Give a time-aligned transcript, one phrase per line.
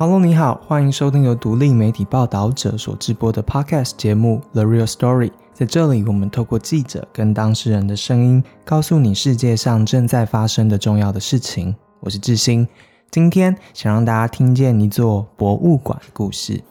[0.00, 5.26] Hello，你好，欢迎收听由独立媒体报道者所制播的 Podcast 节目《The Real Story》。
[5.52, 11.74] 在这里，我们透过记者跟当事人的声音，告诉你世界上正在发生的重要的事情。
[11.98, 12.68] 我是志兴，
[13.10, 16.62] 今天想让大家听见一座博物馆的故事。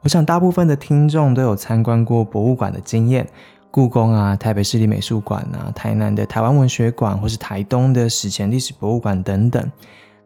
[0.00, 3.28] 我想大部分的听众都有参观过博物馆的经验，
[3.70, 9.70] 故宫啊、台北市立美术馆啊、台南的台湾文学馆，或是台东的史前历史博物馆等等。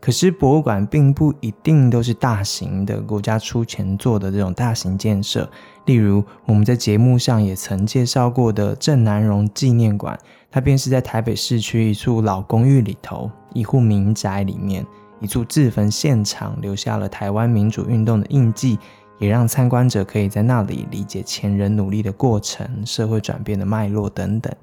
[0.05, 5.51] 可是博物馆并不一定都是大型的，国家出钱做的这种大型建设。
[5.87, 10.19] 例如我们在节目上也曾介绍过的郑南荣纪念馆，
[10.51, 14.87] 它便是在台北市区一处老公寓里头，一户民宅里面，
[15.21, 18.79] 一处自焚现场，留下了台湾民主运动的印记，
[19.19, 24.55] 也让参观者可以在那里理解前人努力的过程、社会转变的脉络等等。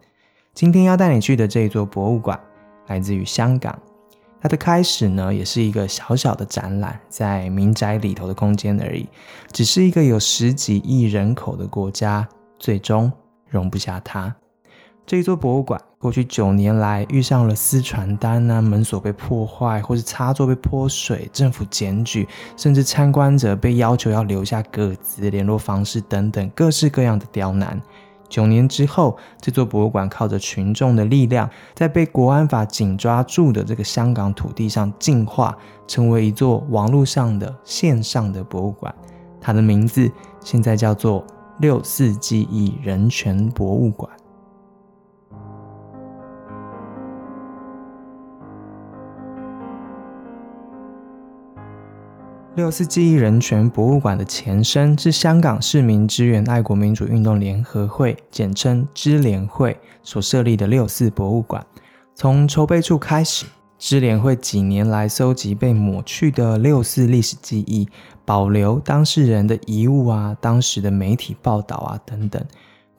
[0.54, 2.40] 今天要带你去的这一座博物馆，
[2.86, 3.76] 来自于香港。
[4.42, 9.08] 它的开始呢，也是一个小小的展览，在民宅里头的空间而已，
[9.52, 13.12] 只是一个有十几亿人口的国家，最终
[13.48, 14.36] 容不下它。
[15.06, 27.80] 这一座博物馆过去九年来遇上了撕传单啊、门锁被破坏，或是插座被泼水、政府检举，甚至参观者被要求要留下个资、联络方式等等各式各样的刁难。
[28.32, 38.96] 九年之后，这座博物馆靠着群众的力量，在被国安法紧抓住的这个香港土地上进化，成为一座网络上的线上的博物馆。
[39.42, 40.10] 它的名字
[40.40, 41.26] 现在叫做
[41.60, 44.10] 六四记忆人权博物馆。
[52.56, 61.66] 六四记忆人权博物馆的前身是香港市民支援爱国民主运动联合会（简称支联会）所设立的六四博物馆。
[62.14, 63.46] 从筹备处开始，
[63.80, 67.88] 支联会几年来搜集被抹去的六四历史记忆，
[68.26, 72.46] 保留当事人的遗物啊、当时的媒体报道啊等等。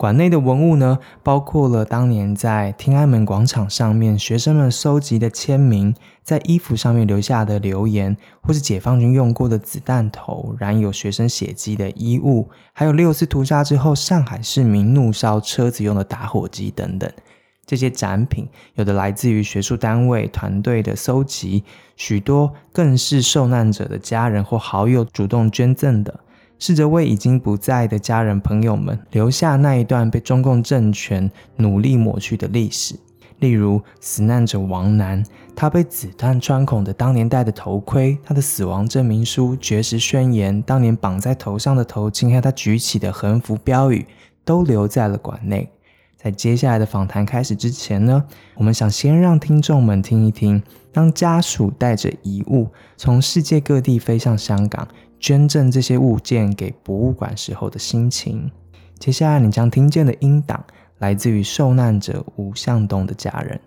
[0.03, 17.09] 馆内的文物呢，包括了当年在天安门广场上面学生们收集的签名，在衣服上面留下的留言，或是解放军用过的子弹头、染有学生血迹的衣物，还有六次屠杀之后上海市民怒烧车子用的打火机等等。
[17.65, 21.63] 这些展品有的来自于学术单位团队的搜集，
[21.95, 26.19] 许多更是受难者的家人或好友主动捐赠的。
[26.59, 32.95] 试着为已经不在的家人朋友们留下那一段被中共政权努力抹去的历史，
[33.41, 35.25] 例如死难者王楠，
[35.57, 44.07] 他被子弹穿孔的当年戴的头盔，他的死亡证明书、绝食宣言，当年绑在头上的头巾，还有他举起的横幅标语，
[44.45, 45.69] 都留在了馆内。
[46.17, 48.23] 在接下来的访谈开始之前呢，
[48.55, 54.87] 我们想先让听众们听一听，当家属带着遗物从世界各地飞向香港。
[55.19, 58.51] 捐赠这些物件给博物馆时候的心情。
[58.99, 60.65] 接下来你将听见的音档
[60.99, 63.61] 来自于受难者吴向东的家人。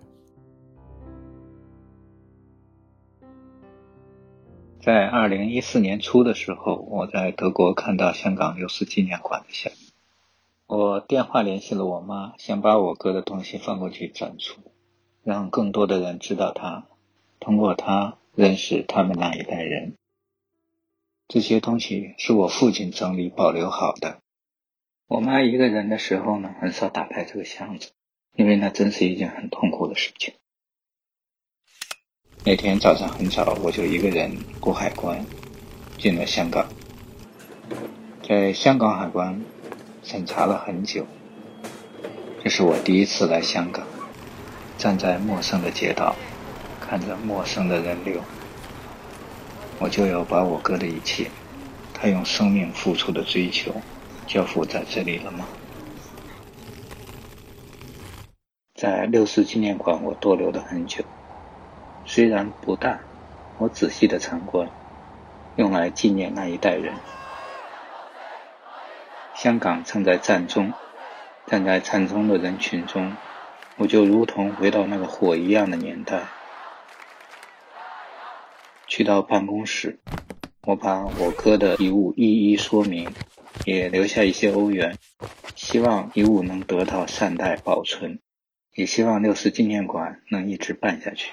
[4.82, 9.72] 在二零一四年初的时候，我在德国看到香港六四纪念馆的项
[10.68, 14.60] 目，我电话联系了我妈，想把我哥的东西放过去展出，
[15.24, 16.84] 让更多的人知道他，
[17.40, 19.94] 通过他认识他们那一代人。
[21.28, 24.18] 这些东西是我父亲整理保留好的。
[25.08, 27.90] 我妈一个人的时候呢，很少打开这个箱子，
[28.34, 30.34] 因为那真是一件很痛苦的事情。
[32.44, 35.24] 那天早上很早，我就一个人过海关，
[35.98, 36.68] 进了香港。
[38.22, 39.40] 在香港海关
[40.02, 41.06] 审查了很久，
[42.42, 43.84] 这是我第一次来香港，
[44.78, 46.14] 站在陌生的街道，
[46.88, 48.20] 看着陌生的人流。
[49.78, 51.30] 我就要把我哥的一切，
[51.92, 53.74] 他用生命付出的追求，
[54.26, 55.46] 交付在这里了吗？
[58.74, 61.04] 在六四纪念馆，我逗留了很久，
[62.04, 63.00] 虽然不大，
[63.58, 64.68] 我仔细的参观，
[65.56, 66.94] 用来纪念那一代人。
[69.34, 70.72] 香港正在战中，
[71.46, 73.14] 站在战中的人群中，
[73.76, 76.22] 我就如同回到那个火一样的年代。
[78.96, 79.98] 去到办公室，
[80.62, 83.10] 我把我哥的遗物一一说明，
[83.66, 84.96] 也留下一些欧元，
[85.54, 88.20] 希望遗物能得到善待保存，
[88.74, 91.32] 也希望六四纪念馆能一直办下去。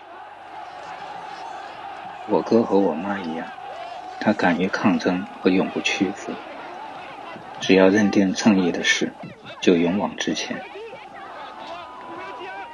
[2.27, 3.47] 我哥和我妈一样，
[4.19, 6.33] 他敢于抗争和永不屈服，
[7.61, 9.13] 只要认定正义的事，
[9.61, 10.61] 就勇往直前。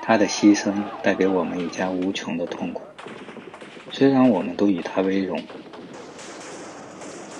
[0.01, 2.81] 他的牺牲带给我们一家无穷的痛苦。
[3.91, 5.41] 虽然我们都以他为荣，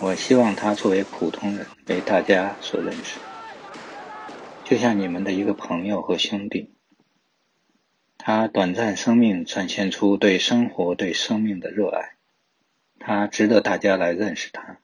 [0.01, 3.19] 我希望他作为普通人被大家所认识，
[4.63, 6.73] 就像你们的一个朋友和兄弟。
[8.17, 12.15] 他短暂生命展现出对生活、对生命的热爱，
[12.99, 14.79] 他值得大家来认识他。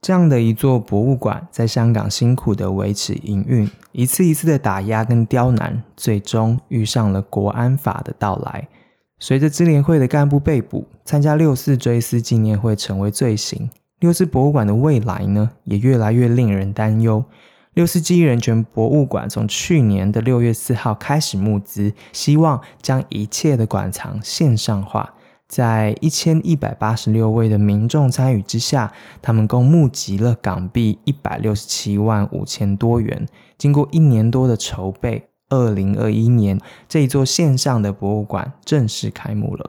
[0.00, 8.68] 这样的一座博物馆，在香港辛苦的维持营运，一次一次的打压跟刁难，最终遇上了国安法的到来。
[9.22, 13.70] 随着支联会的干部被捕，参加六四追思纪念会成为罪行。
[14.00, 17.24] 六四博物馆的未来呢，也越来越令人担忧。
[17.74, 25.14] 六四记忆人权博物馆从去年的六月四号开始募资，希望将一切的馆藏线上化。
[25.46, 28.92] 在一千一百八十六位的民众参与之下，
[29.22, 33.28] 他们共募集了港币一百六十七万五千多元。
[33.56, 35.28] 经过一年多的筹备。
[35.52, 36.58] 二零二一年，
[36.88, 39.66] 这一座线上的博物馆正式开幕了。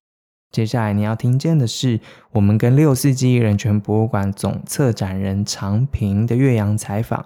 [0.50, 2.00] 接下来你要听见的是
[2.31, 7.25] 我们跟六四记忆人权博物馆总策展人常平的岳阳采访。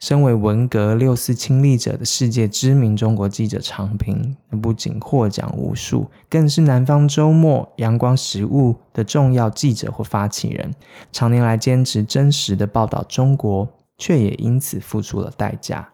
[0.00, 10.74] 身为文革六四亲历者的世界知名中国记者常平，不仅获奖无数，更是南方周末、阳光食物的重要记者或发起人。
[11.10, 15.88] 常年来坚持真实的报道中国，却也因此付出了代价。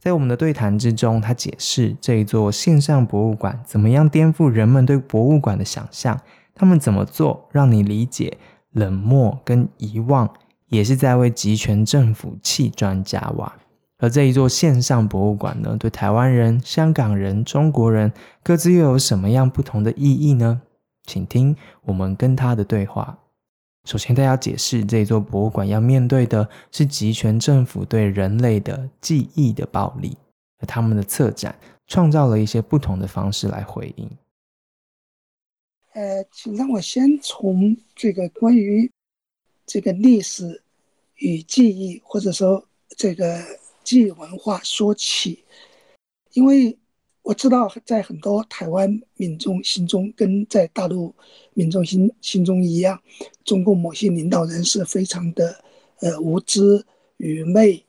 [0.00, 6.18] 在我们的对谈之中，他解释这一座线上博物馆怎么样颠覆人们对博物馆的想象，
[6.54, 8.38] 他们怎么做让你理解
[8.72, 10.30] 冷漠跟遗忘，
[10.68, 13.52] 也是在为集权政府砌砖加瓦。
[13.98, 18.10] 而这一座线上博物馆呢，对台湾人、香港人、中国人
[18.42, 20.62] 各自又有什么样不同的意义呢？
[21.04, 23.18] 请听我们跟他的对话。
[23.84, 30.16] 首先，他要解释这座博物馆要面对的是集权政府对人类的记忆的暴力，
[30.58, 34.10] 而他们的策展创造了一些不同的方式来回应。
[35.94, 38.90] 呃，请让我先从这个关于
[39.66, 40.62] 这个历史
[41.16, 42.64] 与记忆，或者说
[42.96, 43.42] 这个
[43.82, 45.44] 记忆文化说起，
[46.32, 46.76] 因为。
[47.30, 51.14] 我知道，在很多台湾民众心中，跟在大陆
[51.54, 53.00] 民众心心中一样，
[53.44, 55.62] 中共某些领导人是非常的
[56.00, 56.84] 呃无知
[57.18, 57.84] 愚昧。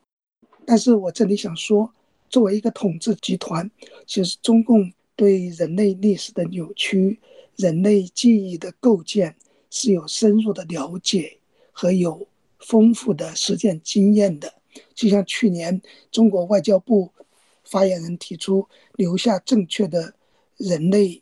[0.63, 1.91] 但是我这里想说，
[2.29, 3.67] 作为一个统治集团，
[4.05, 7.19] 其实中共对人类历史的扭曲、
[7.55, 9.35] 人类记忆的构建
[9.71, 11.39] 是有深入的了解
[11.71, 12.27] 和有
[12.59, 14.53] 丰富的实践经验的。
[14.93, 17.11] 就像去年中国外交部。
[17.63, 20.13] 发言人提出留下正确的
[20.57, 21.21] 人类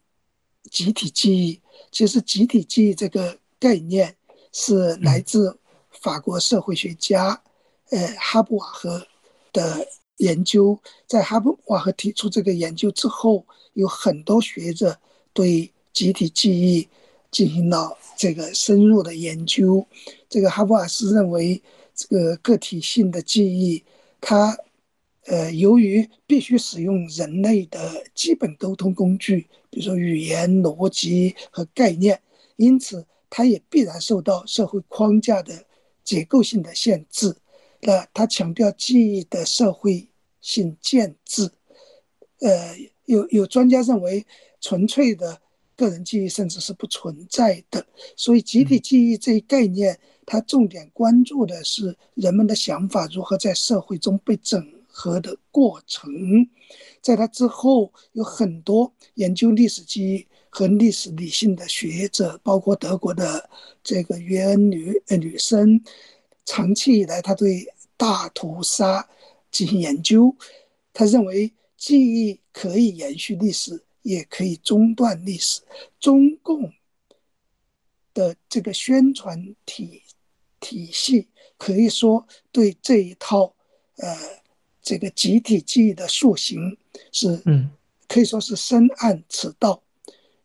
[0.71, 1.61] 集体记忆。
[1.91, 4.15] 其实，集体记忆这个概念
[4.51, 5.57] 是来自
[5.91, 7.41] 法国社会学家
[7.89, 9.07] 呃哈布瓦赫
[9.53, 9.87] 的
[10.17, 10.79] 研究。
[11.07, 14.99] 在哈布瓦赫提出这个研究之后，有很多学者
[15.33, 16.87] 对集体记忆
[17.31, 19.85] 进行了这个深入的研究。
[20.27, 21.61] 这个哈布瓦斯认为，
[21.95, 23.83] 这个个体性的记忆，
[24.19, 24.57] 它。
[25.25, 32.19] 呃，由于必须使用人类的基本沟通工具，比如说语言、逻辑和概念，
[32.55, 35.65] 因此它也必然受到社会框架的
[36.03, 37.35] 结构性的限制。
[37.81, 40.07] 那他强调记忆的社会
[40.41, 41.49] 性建制。
[42.39, 42.75] 呃，
[43.05, 44.25] 有有专家认为，
[44.59, 45.39] 纯粹的
[45.75, 47.85] 个人记忆甚至是不存在的。
[48.15, 54.65] 所以，集体记忆这一概念，它重点关注的是人们的想法如何在社会中被整。
[54.99, 56.11] 和的过程，
[57.01, 63.49] 在他之后有很多研究历史记忆和历史理性的学者，包括德国的
[63.81, 65.81] 这个约恩女呃女生，
[66.43, 67.65] 长期以来他对
[67.95, 69.07] 大屠杀
[69.49, 70.35] 进行研究，
[70.91, 75.61] 他认为记忆可以延续历史，也可以中断历史。
[75.97, 76.73] 中共
[78.13, 80.01] 的这个宣传体
[80.59, 83.55] 体系可以说对这一套
[83.95, 84.38] 呃。
[84.89, 86.75] 这个集体记忆的塑形
[87.11, 87.69] 是，嗯，
[88.07, 89.83] 可以说是深谙此道。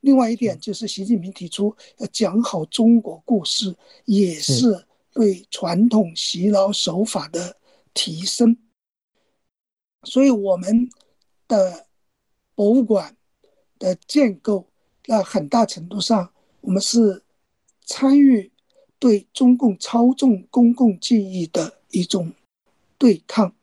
[0.03, 3.75] 另外一点就是，习近平提出要讲好中国故事，
[4.05, 4.85] 也是
[5.15, 7.57] 对传统洗脑手法的
[7.95, 8.55] 提升。
[10.03, 10.91] 所以，我们
[11.49, 11.87] 的
[12.55, 13.17] 博物馆
[13.79, 14.67] 的建构，
[15.07, 17.23] 那很大程度上，我们是
[17.87, 18.53] 参与
[18.99, 22.31] 对中共操纵公共记忆的一种
[22.99, 23.55] 对抗。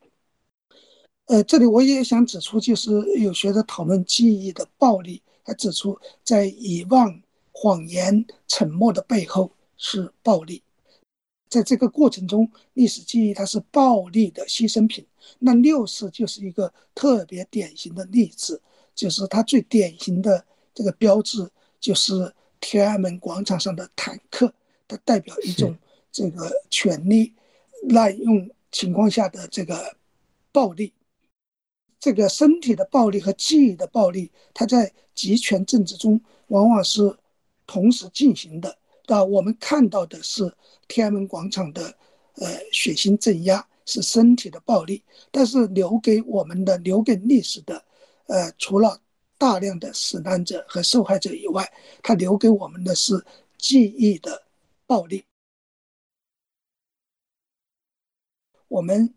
[1.31, 7.21] 呃，这里我也想指出，就是有学者讨论记忆的暴力，他指出，在遗忘、
[7.53, 10.61] 谎言、沉默的背后是暴力。
[11.47, 15.05] 在这个过程中，历史记忆它是暴力的牺牲品。
[15.39, 18.61] 那六四就是一个特别典型的例子，
[18.93, 24.53] 就是它最典型的这个标志，就是天安门广场上的坦克，
[24.85, 25.73] 它代表一种
[26.11, 27.33] 这个权力
[27.83, 29.95] 滥用情况下的这个
[30.51, 30.91] 暴力，
[32.01, 37.15] 这个身体的暴力和记忆的暴力，它在集权政治中往往是
[37.67, 38.77] 同时进行的。
[39.05, 40.51] 啊，我们看到的是
[40.87, 41.95] 天安门广场的
[42.35, 47.83] 呃血腥镇压，是身体的暴力，但是留给我们的、留给历史的，
[48.27, 48.99] 呃，除了
[49.37, 53.23] 大量的死难者和受害者以外，它留给我们的是
[53.57, 54.41] 记忆的
[54.87, 55.25] 暴力。
[58.69, 59.13] 我们，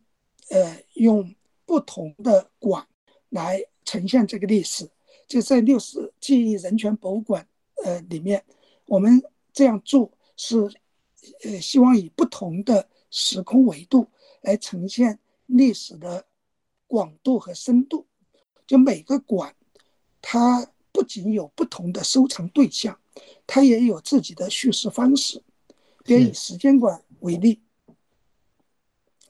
[0.50, 1.32] 呃，用
[1.66, 2.86] 不同的馆
[3.30, 4.88] 来呈现这个历史，
[5.26, 7.46] 就在六四记忆人权博物馆，
[7.84, 8.44] 呃，里面，
[8.86, 10.56] 我们这样做是，
[11.42, 14.06] 呃，希望以不同的时空维度
[14.42, 16.26] 来呈现历史的
[16.86, 18.06] 广度和深度。
[18.66, 19.54] 就每个馆，
[20.22, 22.98] 它不仅有不同的收藏对象，
[23.46, 25.42] 它也有自己的叙事方式。
[26.04, 27.60] 比如以时间馆为例。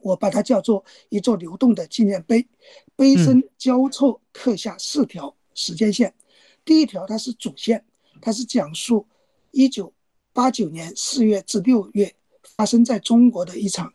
[0.05, 2.47] 我把它叫做一座流动的纪念碑，
[2.95, 6.15] 碑身交错刻下四条时间线。
[6.63, 7.83] 第一条它是主线，
[8.21, 9.07] 它是讲述
[9.51, 9.91] 一九
[10.35, 13.95] 八九年四月至六月发生在中国的一场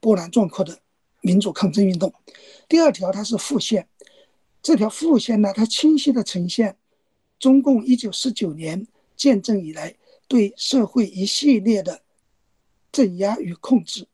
[0.00, 0.76] 波澜壮阔的
[1.20, 2.12] 民主抗争运动。
[2.68, 3.88] 第二条它是副线，
[4.60, 6.76] 这条副线呢，它清晰地呈现
[7.38, 8.84] 中共一九四九年
[9.16, 9.94] 建政以来
[10.26, 12.02] 对社会一系列的
[12.90, 14.08] 镇压与控制，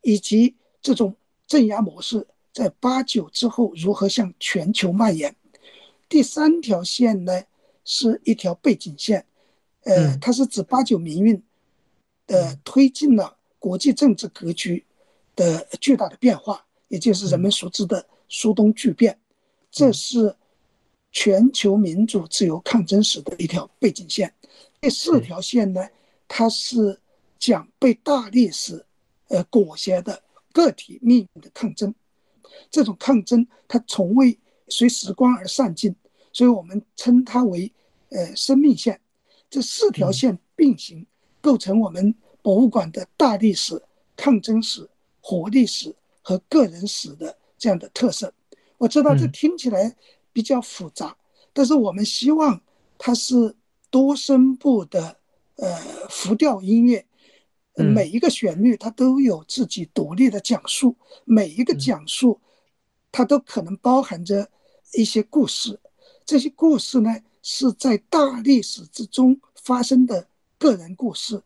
[0.00, 1.14] 以及这种
[1.46, 5.34] 镇压模式在八九之后如何向全球蔓延？
[6.08, 7.42] 第三条线呢，
[7.84, 9.24] 是一条背景线，
[9.84, 11.40] 呃，它是指八九民运，
[12.26, 14.84] 呃，推进了国际政治格局
[15.36, 19.16] 的巨大的变化，也就是人们熟知的苏东巨变。
[19.70, 20.34] 这是
[21.12, 24.34] 全球民主自由抗争史的一条背景线。
[24.80, 25.88] 第四条线呢，
[26.26, 26.98] 它是
[27.38, 28.84] 讲被大历史
[29.28, 30.20] 呃裹挟的。
[30.52, 31.94] 个体命运的抗争，
[32.70, 34.38] 这种抗争它从未
[34.68, 35.94] 随时光而散尽，
[36.32, 37.72] 所以我们称它为
[38.10, 39.00] 呃生命线。
[39.48, 41.06] 这四条线并行，
[41.40, 43.82] 构成我们博物馆的大历史、
[44.16, 44.88] 抗争史、
[45.20, 48.32] 活历史和个人史的这样的特色。
[48.78, 49.96] 我知道这听起来
[50.32, 51.16] 比较复杂，
[51.52, 52.60] 但是我们希望
[52.96, 53.54] 它是
[53.90, 55.18] 多声部的
[55.56, 55.76] 呃
[56.08, 57.04] 浮调音乐。
[57.82, 62.40] 每一个旋律它都有自己独立的讲述，每一个讲述，
[63.12, 64.50] 它都可能包含着
[64.94, 65.78] 一些故事。
[66.24, 71.42] 这些故事呢，是在大历史之中发生的个人故事。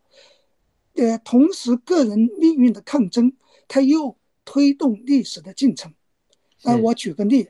[0.94, 3.32] 呃，同时个人命运的抗争，
[3.66, 5.92] 它又推动历史的进程。
[6.62, 7.48] 那我举个例，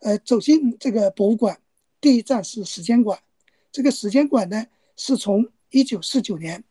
[0.00, 1.60] 呃，走进这个博物馆，
[2.00, 3.18] 第一站是时间馆。
[3.72, 6.62] 这个时间馆呢，是从一九四九年。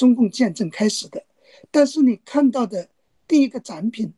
[0.00, 1.22] 中共建政开始的，
[1.70, 2.88] 但是你看到的
[3.28, 4.10] 第一个展品，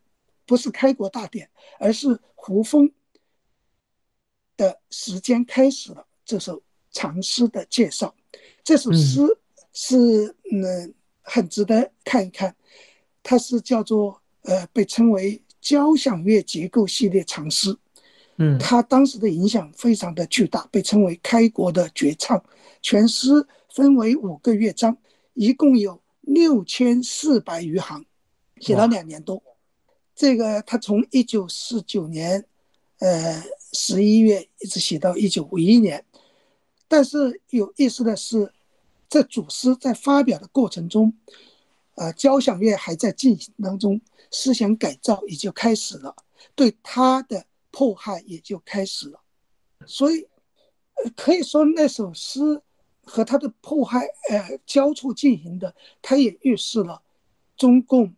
[0.45, 2.89] 不是开国大典，而是胡风
[4.55, 8.15] 的时间开始了这首长诗的介绍。
[8.63, 9.19] 这首诗
[9.73, 12.55] 是嗯很值得看一看，
[13.21, 17.77] 它是叫做呃被称为交响乐结构系列长诗。
[18.37, 22.41] 嗯，它当时的影响非常的巨大，被称为开国的绝唱。
[22.81, 24.97] 全诗分为五个乐章。
[25.33, 28.05] 一共有六千四百余行，
[28.57, 29.41] 写了两年多。
[30.15, 32.45] 这个他从一九四九年，
[32.99, 36.05] 呃十一月一直写到一九五一年。
[36.87, 38.53] 但是有意思的是，
[39.09, 41.11] 这组诗在发表的过程中，
[41.95, 43.99] 呃，交响乐还在进行当中，
[44.29, 46.15] 思想改造也就开始了，
[46.53, 49.19] 对他的迫害也就开始了。
[49.87, 50.27] 所以，
[51.15, 52.61] 可以说那首诗。
[53.05, 57.01] 和他的迫害，呃，交错进行的，他也预示了
[57.57, 58.13] 中共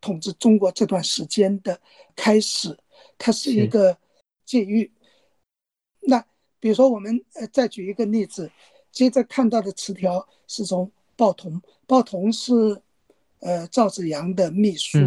[0.00, 1.80] 统治中国这段时间的
[2.14, 2.78] 开始。
[3.18, 3.96] 它是一个
[4.44, 4.90] 界域。
[6.00, 6.24] 那
[6.60, 8.50] 比如说，我们呃再举一个例子，
[8.90, 12.80] 接着看到的词条是从鲍同，鲍同是
[13.40, 14.98] 呃赵子阳的秘书，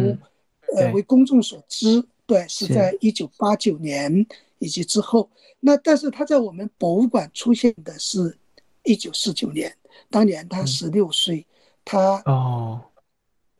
[0.76, 4.26] 呃为公众所知，对，是在一九八九年
[4.58, 5.30] 以及之后。
[5.60, 8.38] 那但是他在我们博物馆出现的是。
[8.86, 9.76] 一九四九年，
[10.08, 11.44] 当年他十六岁，
[11.84, 12.80] 他哦，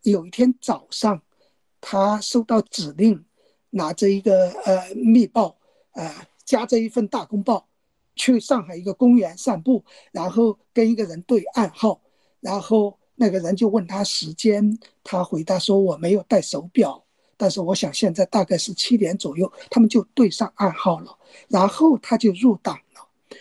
[0.02, 1.20] 有一天早上，
[1.80, 3.24] 他收到指令，
[3.70, 5.56] 拿着一个呃密报，
[5.92, 6.10] 呃
[6.44, 7.66] 夹着一份大公报，
[8.14, 12.00] 去上海一个公园散步，然后跟一个人对暗号，
[12.38, 17.02] 然后那个人就问他时间，他回答说我没有带手表，
[17.36, 21.18] 但是我想现在大概是七点左右，他们就对上暗号了，
[21.48, 22.82] 然后他就入党了，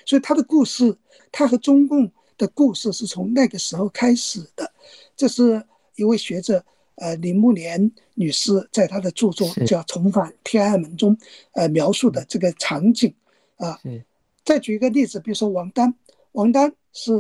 [0.06, 0.98] 所以他的故事。
[1.32, 4.72] 他和中共的故事是从那个时候开始的，
[5.18, 5.62] 这是
[5.96, 6.64] 一位学者，
[6.96, 11.18] 呃，林慕莲女士在她的著作叫《重返天安门》中，
[11.54, 13.14] 呃，描述的这个场景
[13.58, 13.78] 啊。
[14.46, 15.94] 再举一个例子，比如说王丹，
[16.32, 17.12] 王丹是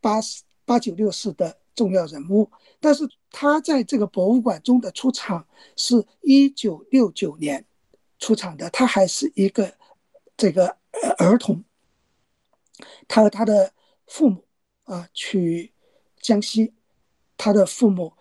[0.00, 0.18] 八
[0.64, 7.62] 八九六四的重要人物，但是他在这个博物馆中的出场是一九六九年
[8.18, 9.70] 出场的，他还是一个
[10.38, 10.74] 这个
[11.18, 11.62] 儿童。
[13.06, 13.72] 他和他的
[14.06, 14.44] 父母
[14.84, 15.72] 啊去
[16.20, 16.72] 江西，
[17.36, 18.12] 他的父母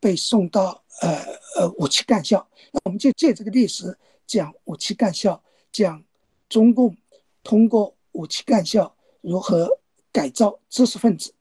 [0.00, 1.22] 被送到呃
[1.56, 3.96] 呃五七干校，那我们就借这个历史
[4.26, 6.04] 讲五七干校，讲
[6.48, 6.96] 中共
[7.42, 7.94] 通过。
[8.16, 9.68] 五七干校如何
[10.10, 11.34] 改造知识分子？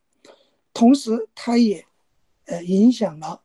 [0.73, 1.85] 同时，它也
[2.47, 3.41] 呃影响了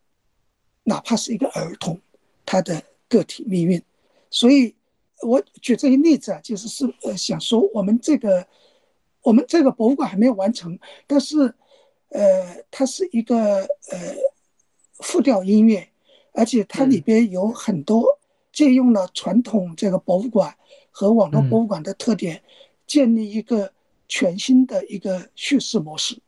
[0.83, 2.01] 哪怕是一个儿童
[2.45, 3.81] 他的个体命运。
[4.31, 4.75] 所以，
[5.23, 8.45] 我举这些例子啊，就是是呃想说，我们这个
[9.23, 11.55] 我们这个博物馆还没有完成，但是
[12.09, 13.59] 呃，它是一个
[13.91, 13.99] 呃
[14.99, 15.89] 复调音乐，
[16.33, 18.19] 而且它里边有很多
[18.53, 20.55] 借用了传统这个博物馆
[20.91, 22.43] 和网络博物馆的特点。
[22.87, 23.73] 建立一个
[24.09, 26.19] 全新的一个叙事模式。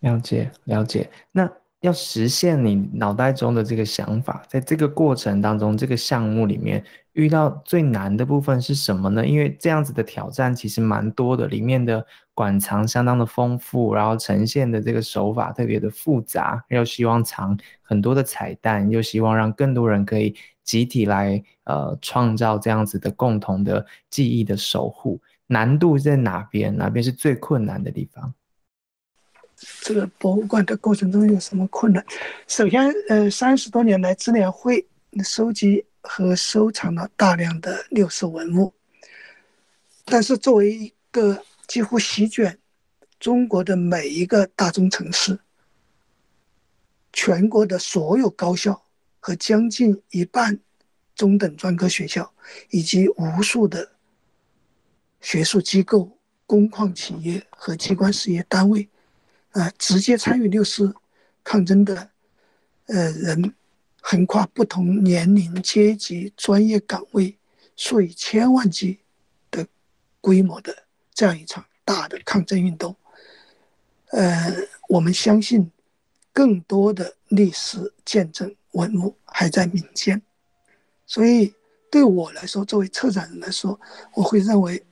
[0.00, 1.10] 了解，了解。
[1.32, 1.50] 那
[1.84, 9.26] 要实现你脑袋中的这个想法，在这个过程当中，这个项目里面遇到最难的部分是什么呢？
[9.26, 25.20] 因为这样子的挑战其实蛮多的，里面的馆藏相当的丰富，然后呈现的这个手法特别的复杂，又希望藏很多的彩蛋，又希望让更多人可以集体来呃创造这样子的共同的记忆的守护。
[25.48, 26.74] 难度在哪边？
[26.74, 28.32] 哪边是最困难的地方？
[29.80, 32.04] 这个博物馆的过程中有什么困难？
[32.46, 34.86] 首先，呃，三十多年来，智联会
[35.24, 38.72] 收集和收藏了大量的六四文物，
[40.04, 42.58] 但是作为一个几乎席卷
[43.18, 45.38] 中国的每一个大中城市、
[47.12, 48.82] 全国的所有高校
[49.20, 50.58] 和将近一半
[51.14, 52.32] 中等专科学校，
[52.70, 53.92] 以及无数的。
[55.20, 58.86] 学术机构、工矿企业和机关事业单位，
[59.54, 60.94] 呃，直接参与六四
[61.42, 62.10] 抗争的，
[62.86, 63.54] 呃，人
[64.00, 67.36] 横跨不同年龄、阶级、专业岗位，
[67.74, 69.00] 数以千万计
[69.50, 69.66] 的
[70.20, 70.76] 规模的
[71.12, 72.94] 这样一场大的抗争运动。
[74.10, 74.54] 呃，
[74.88, 75.70] 我们相信，
[76.32, 80.20] 更多的历史见证文物还在民间，
[81.06, 81.54] 所以
[81.90, 83.80] 对我来说，作为策展人来说，
[84.14, 84.84] 我会认为。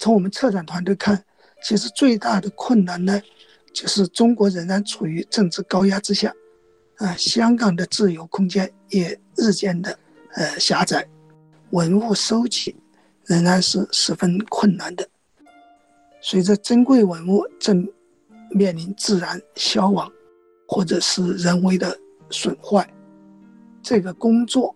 [0.00, 1.24] 从我们策展团队看，
[1.60, 3.20] 其实最大的困难呢，
[3.72, 6.34] 就是中国仍然处于政治高压之下，
[6.96, 9.98] 啊，香港的自由空间也日渐的
[10.34, 11.06] 呃狭窄，
[11.70, 12.74] 文物收集
[13.26, 15.08] 仍然是十分困难的。
[16.20, 17.86] 随着珍贵文物正
[18.50, 20.10] 面临自然消亡，
[20.66, 21.96] 或者是人为的
[22.30, 22.88] 损坏，
[23.82, 24.74] 这个工作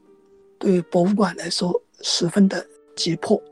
[0.58, 3.42] 对博物馆来说十分的急迫。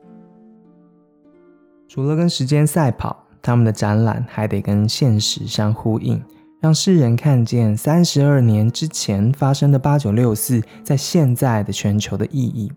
[1.89, 6.23] 除了跟时间赛跑，他们的展览还得跟现实相呼应，
[6.61, 12.71] 让世人看见三十二年之前发生的八九六四在现在的全球的意义。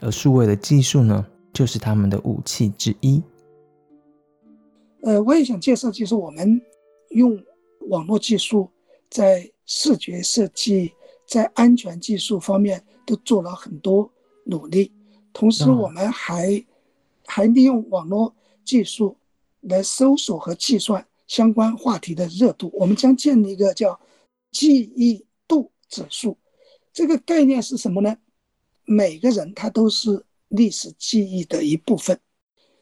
[0.00, 3.22] 而数位的技术呢，就是他们的武器之一。
[5.02, 6.60] 呃，我也想介绍，就是我们
[7.10, 7.38] 用
[7.88, 8.70] 网络技术
[9.08, 10.92] 在视觉设计、
[11.26, 14.10] 在安全技术方面都做了很多
[14.44, 14.92] 努力，
[15.32, 16.64] 同时我们还
[17.26, 18.34] 还利用网络。
[18.62, 19.16] 技术
[19.60, 24.00] 来搜索和计算相关话题的热度，我们将建立一个叫
[24.50, 26.38] 记忆度指数。
[26.92, 28.16] 这个概念是什么呢？
[28.84, 32.18] 每个人他都是历史记忆的一部分，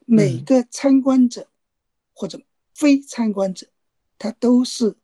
[0.06, 1.48] 每个参观者
[2.14, 2.40] 或者
[2.74, 3.66] 非参观者，
[4.18, 4.96] 他都是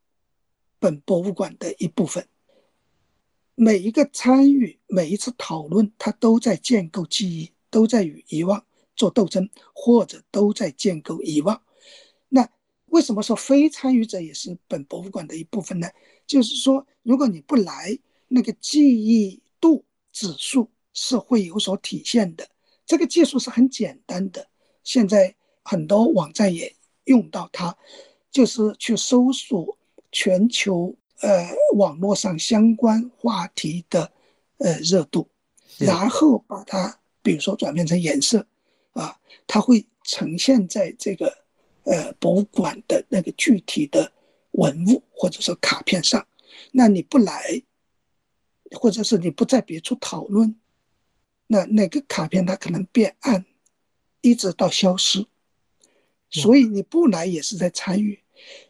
[0.78, 2.26] 本博物馆的一部分。
[3.56, 8.64] 每一个参与，每一次讨论，他都在建构记忆，都在与遗忘。
[8.96, 11.60] 做斗争，或者都在建构遗忘。
[12.28, 12.48] 那
[12.86, 15.88] 为什么说非参与者也是本博物馆的一部分呢？
[16.26, 22.48] 就是说，如果你不来，那个记忆度指数是会有所体现的。
[22.86, 24.46] 这个技术是很简单的，
[24.82, 27.76] 现在很多网站也用到它，
[28.30, 29.76] 就是去搜索
[30.12, 34.12] 全球呃网络上相关话题的
[34.58, 35.28] 呃热度，
[35.78, 38.46] 然后把它比如说转变成颜色。
[38.94, 41.32] 啊，它会呈现在这个
[41.84, 44.10] 呃博物馆的那个具体的
[44.52, 46.26] 文物或者说卡片上。
[46.72, 47.62] 那你不来，
[48.72, 50.56] 或者是你不在别处讨论，
[51.46, 53.44] 那那个卡片它可能变暗，
[54.22, 55.26] 一直到消失。
[56.30, 58.18] 所以你不来也是在参与。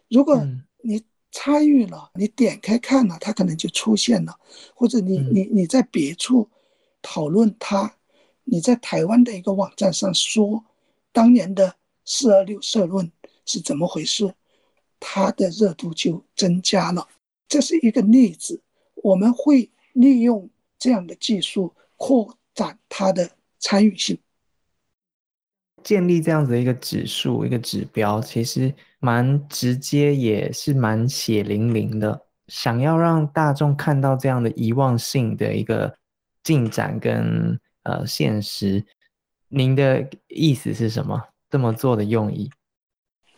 [0.07, 0.47] 如果
[0.81, 4.39] 你参与了，你点开看了，它可能就出现了，
[4.75, 6.49] 或者你你你在别处
[7.01, 7.94] 讨论它，
[8.45, 10.63] 你在台湾的一个网站上说
[11.11, 13.11] 当年的四二六社论
[13.45, 14.33] 是怎么回事，
[14.99, 17.07] 它的热度就增加了。
[17.47, 18.61] 这是一个例子，
[18.95, 23.29] 我们会利用这样的技术扩展它的
[23.59, 24.17] 参与性。
[25.83, 32.25] 建立这样子的一个指数、一个指标，其实蛮直接，也是蛮血淋淋的。
[32.47, 35.95] 想要让大众看到这样的遗忘性的一个
[36.43, 38.83] 进展跟呃现实，
[39.47, 41.29] 您的意思是什么？
[41.49, 42.51] 这么做的用意？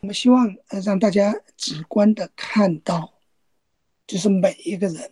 [0.02, 3.20] 我们希望呃让大家直观的看到，
[4.08, 5.12] 就是每一个人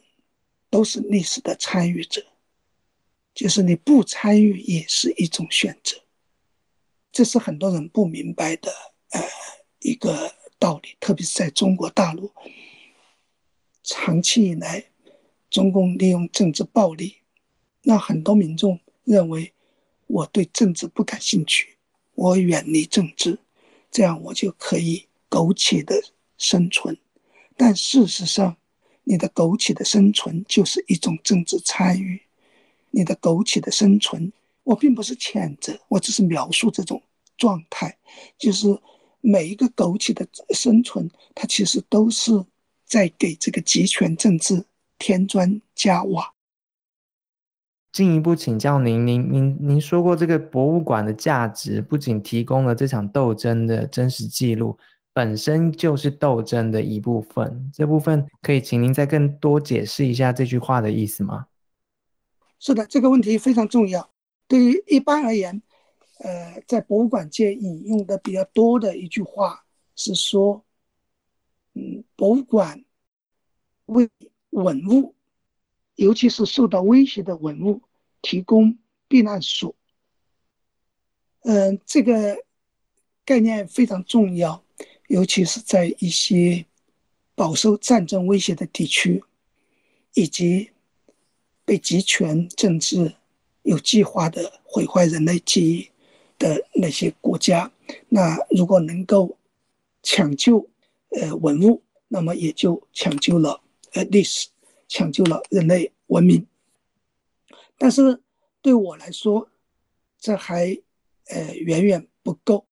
[0.69, 2.23] 都是历史的参与者，
[3.33, 5.97] 就是你不参与也是一种选择。
[7.11, 8.71] 这是很多人不明白的，
[9.11, 9.21] 呃，
[9.79, 12.31] 一个道理，特别是在中国大陆，
[13.83, 14.85] 长期以来，
[15.49, 17.17] 中共利用政治暴力，
[17.81, 19.53] 让很多民众认为
[20.07, 21.77] 我对政治不感兴趣，
[22.13, 23.39] 我远离政治，
[23.89, 25.95] 这样我就可以苟且的
[26.37, 26.97] 生存。
[27.55, 28.57] 但事实上，
[29.05, 32.21] 你的苟且的生存就是一种政治参与，
[32.91, 34.33] 你的苟且的生存。
[34.63, 37.01] 我并不是谴责，我只是描述这种
[37.37, 37.97] 状态，
[38.37, 38.67] 就是
[39.21, 42.31] 每一个苟且的生存，它其实都是
[42.83, 44.65] 在给这个集权政治
[44.97, 46.34] 添砖加瓦。
[47.95, 54.77] 进一步请教您，您您您说过，这个博物馆的价值不仅提供了这场斗争的真实记录，
[55.13, 57.71] 本身就是斗争的一部分。
[57.73, 61.45] 这部分可以请您再更多解释一下这句话的意思吗？
[62.59, 64.11] 是的，这个问题非常重要。
[64.45, 65.61] 对于一般而言，
[66.19, 69.63] 呃，在博物馆界引用的比较多的一句话
[69.95, 70.65] 是说，
[71.75, 72.83] 嗯，博物馆
[73.85, 74.09] 为
[74.49, 75.15] 文物，
[75.95, 77.81] 尤其是受到威胁的文物
[78.25, 78.75] 提供
[79.07, 79.75] 避难所。
[81.41, 82.43] 嗯，这个
[83.23, 84.63] 概念非常重要，
[85.07, 86.65] 尤其是在一些
[87.35, 89.23] 饱受战争威胁的地区，
[90.15, 90.71] 以及
[91.63, 93.13] 被集权政治。
[93.61, 95.89] 有计划的毁坏人类记忆
[96.37, 97.71] 的那些国家，
[98.09, 99.39] 那如果能够
[100.03, 100.69] 抢救
[101.09, 103.59] 呃文物，那么也就抢救了
[103.93, 104.49] 呃历史，
[104.87, 106.45] 抢救了人类文明。
[107.77, 108.23] 但是
[108.61, 109.49] 对我来说，
[110.19, 110.81] 这还
[111.27, 112.67] 呃远远不够。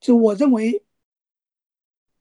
[0.00, 0.84] 就我认为，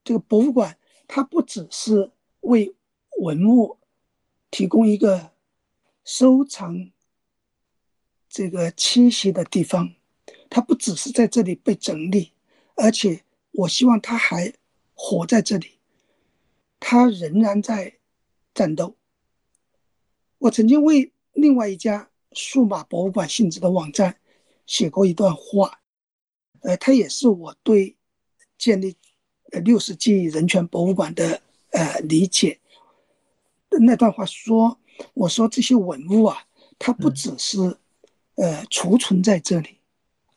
[0.04, 2.76] 这个博物馆它不只是为
[3.20, 3.80] 文物
[4.50, 5.34] 提供一个。
[6.08, 6.92] 收藏
[8.30, 9.96] 这个栖息的地方，
[10.52, 12.32] 它不只是在这里被整理，
[12.76, 14.54] 而且我希望它还
[14.94, 15.80] 活在这里，
[16.80, 17.98] 它仍然在
[18.54, 18.96] 战斗。
[20.46, 24.16] 我曾经为另外一家数码博物馆性质的网站
[24.68, 25.80] 写过一段话，
[26.62, 27.96] 呃，它也是我对
[28.56, 28.96] 建立
[29.52, 32.60] 呃六世纪人权博物馆的呃理解。
[33.82, 34.78] 那段话说。
[35.14, 36.48] 我说这些文物啊，
[36.80, 37.60] 它不只是，
[38.36, 39.78] 呃，储存在这里，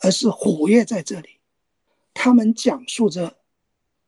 [0.00, 1.28] 而是活跃在这里。
[2.12, 3.36] 他们讲述着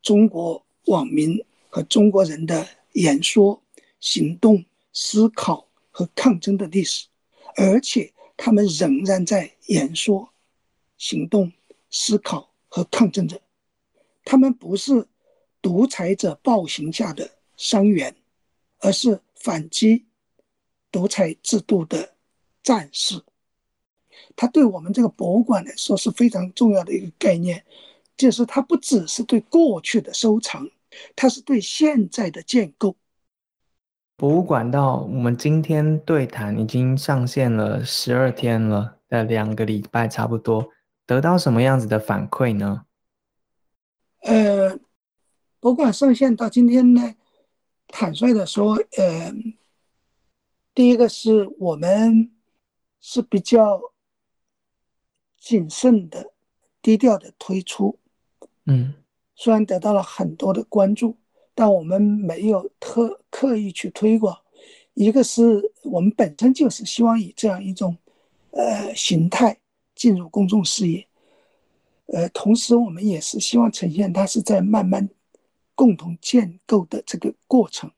[0.02, 3.62] 中国网民和中国人的演说、
[4.00, 7.06] 行动、思考和抗争的历史，
[7.56, 10.32] 而且他们仍然在演说、
[10.96, 11.52] 行动、
[11.90, 13.40] 思考和抗争着。
[14.24, 15.06] 他们不是
[15.60, 18.14] 独裁者暴行下的伤员，
[18.78, 20.06] 而是反击。
[20.92, 22.16] 独裁制度的
[22.64, 23.22] 战士，
[24.34, 27.64] 他对我们这个博物馆来说是非常重要的一个概念，
[28.16, 30.68] 就是它不只是对过去的收藏，
[31.14, 32.96] 它是对现在的建构。
[34.20, 40.68] 博物馆到我们今天对谈已经上线了十二天了，的两个礼拜差不多，
[41.06, 42.84] 得到什么样子的反馈呢？
[44.24, 44.78] 呃，
[45.58, 47.14] 博物馆上线到今天呢，
[47.88, 49.32] 坦率的说，呃。
[50.74, 52.30] 第一个是我们
[53.00, 53.80] 是比较
[55.38, 56.30] 谨慎的、
[56.82, 57.98] 低调的推出，
[58.66, 58.92] 嗯，
[59.34, 61.16] 虽然得到了很多的关注，
[61.60, 64.34] 但我们没有特刻意去推广。
[64.94, 67.94] 一个是我们本身就是希望以这样一种
[68.52, 69.54] 呃形态
[69.94, 71.06] 进入公众视野，
[72.06, 75.06] 呃，同时我们也是希望呈现它是在慢慢
[75.74, 77.90] 共同建构的这个过程。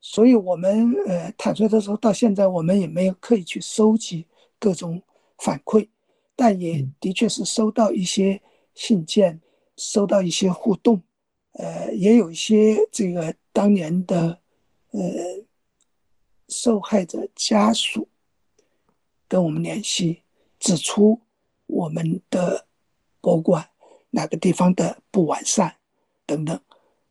[0.00, 4.24] 所以，我们呃坦率的说，到现在我们也没有刻意去收集
[4.60, 5.02] 各种
[5.38, 5.88] 反馈，
[6.36, 8.40] 但也的确是收到一些
[8.76, 9.40] 信件，
[9.76, 11.02] 收到一些互动，
[11.52, 14.38] 呃，也有一些这个当年的
[14.92, 15.00] 呃
[16.48, 18.08] 受害者家属
[19.28, 20.22] 跟我们联系，
[20.58, 21.20] 指出
[21.66, 22.66] 我们的
[23.20, 23.68] 博物馆
[24.10, 25.76] 哪个地方的不完善
[26.26, 26.60] 等等。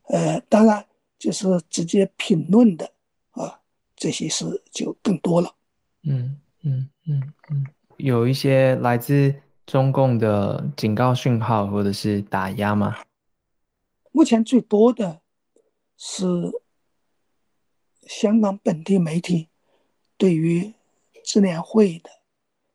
[0.04, 0.86] 呃，当然
[1.18, 2.92] 就是直接评论的
[3.32, 3.60] 啊，
[3.96, 5.54] 这些事就更多了。
[6.04, 7.66] 嗯嗯嗯嗯，
[7.98, 9.34] 有一些来自
[9.66, 12.98] 中共的警告讯号或者是打压吗？
[14.12, 15.22] 目前最多的
[15.98, 16.26] 是
[18.02, 19.50] 香港本地媒体
[20.18, 20.74] 对于
[21.24, 22.10] 智联会的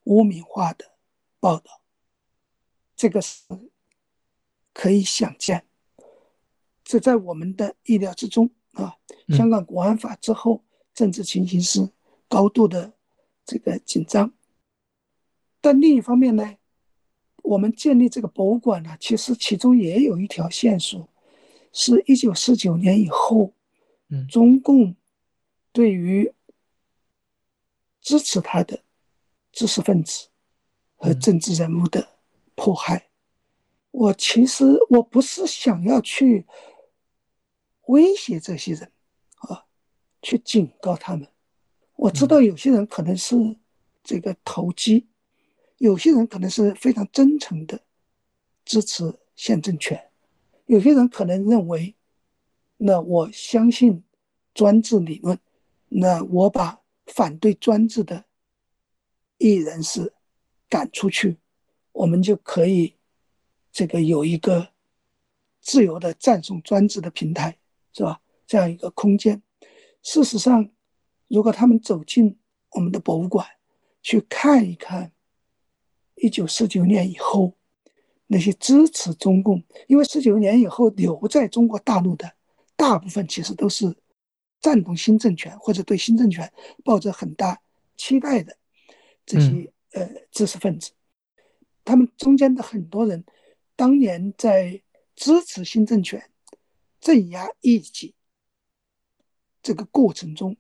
[0.05, 0.93] 污名化的
[1.41, 1.81] 报道，
[2.95, 3.43] 这个是
[4.73, 5.67] 可以想见，
[6.85, 8.97] 这在我们的意料之中啊。
[9.29, 10.63] 香港国安法之后，
[10.95, 11.91] 政治情形是
[12.29, 12.93] 高度的
[13.45, 14.33] 这个紧张，
[15.61, 16.57] 但另一方面呢，
[17.43, 21.09] 我们建立这个博物馆呢，其实其中也有一条线索。
[21.75, 23.53] 是一九四九年以后，
[24.09, 24.95] 嗯，中共
[25.73, 26.33] 对于
[28.01, 28.81] 支持他的
[29.53, 30.29] 知识分子
[30.95, 32.09] 和政治人物的
[32.55, 33.09] 迫害。
[33.91, 36.47] 我其实我不是想要去
[37.87, 38.93] 威胁这些人
[39.39, 39.67] 啊，
[40.23, 41.29] 去警告他们。
[41.97, 43.37] 我知道有些人可能是
[44.05, 45.09] 这个投机，
[45.79, 47.81] 有些人可能是非常真诚的
[48.65, 50.11] 支持现政权。
[50.67, 51.95] 有些人可能认为，
[52.79, 54.03] 那我相信
[54.55, 55.39] 专制理论，
[55.89, 58.25] 那我把反对专制的
[59.37, 60.15] 异人士
[60.69, 61.37] 赶出去，
[61.93, 62.95] 我们就可以
[63.71, 64.71] 这个有一个
[65.61, 67.59] 自由的赞颂专制的平台，
[67.93, 68.23] 是吧？
[68.47, 69.43] 这样一个空间。
[70.03, 70.71] 事实上，
[71.29, 72.39] 如果他们走进
[72.71, 73.47] 我们的博物馆
[74.03, 75.13] 去看一看，
[76.15, 77.53] 一九四九年以后。
[78.35, 82.35] 那些支持中共，因为十九年以后留在中国大陆的
[82.75, 83.97] 大部分其实都是
[84.61, 87.63] 赞同新政权或者对新政权抱着很大
[87.97, 88.57] 期待的
[89.25, 90.91] 这些呃知识分子，
[91.85, 93.25] 他们中间的很多人
[93.77, 94.83] 当年在
[95.15, 96.29] 支持新政权、
[97.01, 98.17] 镇压异己
[99.63, 100.57] 这个过程中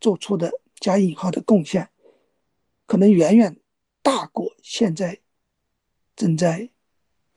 [0.00, 1.90] 做出的加引号的贡献，
[2.86, 3.58] 可能远远
[4.02, 5.18] 大过现在。
[6.14, 6.70] 正在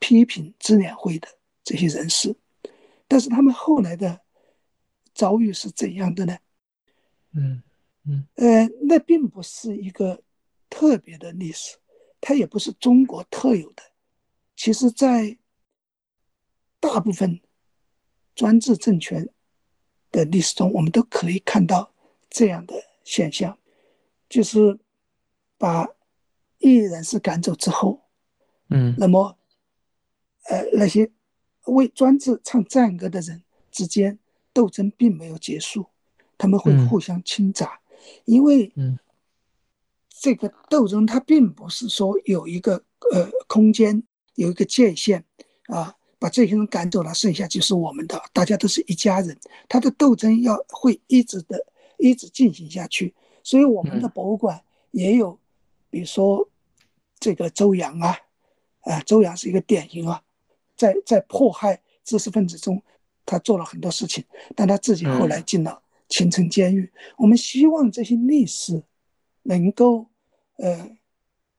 [0.00, 1.28] 批评智联会的
[1.62, 2.34] 这些人士，
[3.06, 4.20] 但是他们后来的
[5.14, 6.36] 遭遇是怎样的呢？
[7.32, 7.62] 嗯
[8.04, 10.20] 嗯，呃，那并不是一个
[10.68, 11.76] 特别的历史，
[12.20, 13.82] 它也不是中国特有的。
[14.56, 15.38] 其实，在
[16.80, 17.40] 大部分
[18.34, 19.28] 专制政权
[20.10, 21.92] 的历史中，我们都可以看到
[22.28, 23.58] 这样的现象，
[24.28, 24.78] 就是
[25.56, 25.88] 把
[26.58, 28.08] 异人士赶走之后。
[28.70, 29.36] 嗯，那么，
[30.48, 31.08] 呃，那些
[31.66, 34.18] 为专制唱赞歌的人之间
[34.52, 35.86] 斗争并没有结束，
[36.36, 37.68] 他们会互相倾轧，
[38.24, 38.98] 因为，嗯，
[40.08, 44.02] 这个斗争它并不是说有一个呃空间
[44.34, 45.24] 有一个界限
[45.66, 51.64] 啊，把这些人赶走了，剩下就是我们的，大家都是一家人，他的斗争要会一直的
[51.98, 55.38] 一直进行下去，所以我们的博物馆也有，
[55.90, 56.48] 比如说
[57.20, 58.16] 这个周扬啊。
[58.82, 60.22] 啊，周扬是一个典型啊，
[60.80, 62.82] 在在迫害知识分子中，
[63.26, 64.24] 他做了很多事情，
[64.56, 66.90] 但他自己后来进了秦城监狱。
[67.18, 68.82] 我们希望这些历史
[69.42, 70.06] 能够
[70.56, 70.96] 呃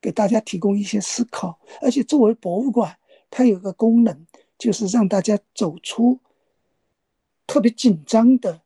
[0.02, 2.98] 给大家提供一些思考，而且作为博物馆，
[3.30, 4.26] 它有个功能，
[4.58, 6.20] 就是让大家走出
[7.46, 8.62] 特别紧张的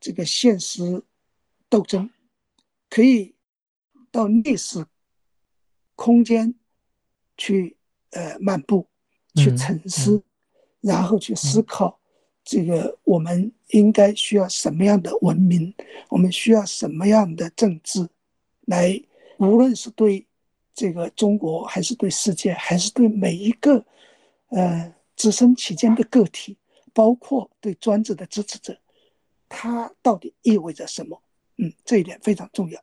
[0.00, 1.04] 这个现实
[1.68, 2.10] 斗争，
[2.90, 3.36] 可以
[4.10, 4.84] 到历史
[5.94, 6.56] 空间。
[7.40, 7.76] 去
[8.10, 8.88] 呃漫步，
[9.38, 10.22] 去沉思，
[10.80, 11.98] 然后去思考，
[12.44, 15.72] 这个我们应该需要什么样的文明，
[16.08, 18.08] 我们需要什么样的政治，
[18.66, 19.00] 来
[19.38, 20.26] 无论是对
[20.74, 23.84] 这个中国，还是对世界，还是对每一个
[24.48, 26.56] 呃置身其间的个体，
[26.92, 28.78] 包括对专制的支持者，
[29.48, 31.20] 它到底意味着什么？
[31.58, 32.80] 嗯，这一点非常重要。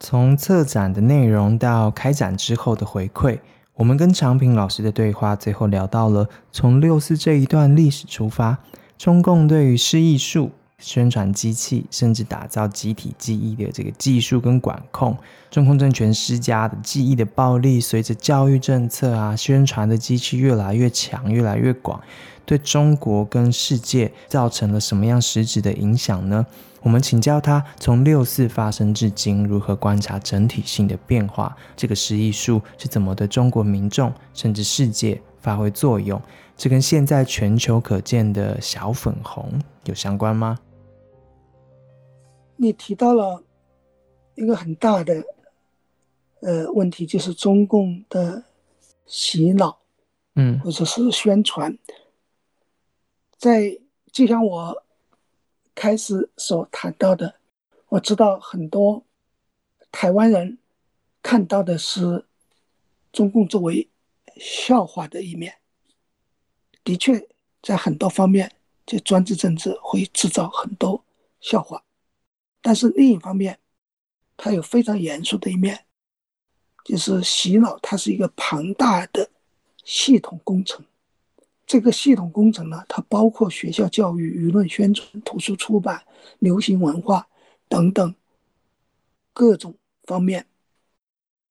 [0.00, 3.40] 从策展的内容到开展之后的回馈，
[3.78, 8.58] 我们跟长平老师的对话，最后聊到了从六四这一段历史出发，
[8.98, 15.16] 中共对于示艺术、宣传机器，甚至打造集体记忆的这个技术跟管控，
[15.48, 22.00] 中共政权施加的记忆的暴力，随着教育政策啊、宣传的机器越来越强、越来越广，
[22.48, 26.46] 对中国跟世界造成了什么样实质的影响呢？
[26.80, 31.54] 我们请教他，从六四发生至今，如何观察整体性的变化？
[31.76, 36.18] 这个诗艺术是怎么对中国民众甚至世界发挥作用，
[36.56, 40.58] 这跟现在全球可见的小粉红有相关吗？
[42.56, 43.42] 你提到了
[44.36, 45.22] 一个很大的
[46.40, 48.42] 呃问题，就是中共的
[49.04, 49.80] 洗脑，
[50.36, 51.76] 嗯，或者是宣传，
[53.38, 53.78] 在
[54.10, 54.84] 就像我
[55.72, 57.36] 开始所谈到的，
[57.88, 59.04] 我知道很多
[59.92, 60.58] 台湾人
[61.22, 62.26] 看到的是
[63.12, 63.88] 中共作为
[64.36, 65.58] 笑话的一面，
[66.82, 67.28] 的确
[67.62, 68.52] 在很多方面，
[68.84, 71.04] 这专制政治会制造很多
[71.40, 71.84] 笑话。
[72.60, 73.60] 但是另一方面，
[74.36, 75.84] 它有非常严肃的一面，
[76.82, 79.30] 就是洗脑，它是一个庞大的
[79.84, 80.84] 系统工程。
[81.68, 86.02] 这个系统工程呢，它包括学校教育、舆论宣传、图书出版、
[86.38, 87.28] 流行文化
[87.68, 88.14] 等等
[89.34, 90.46] 各种方面，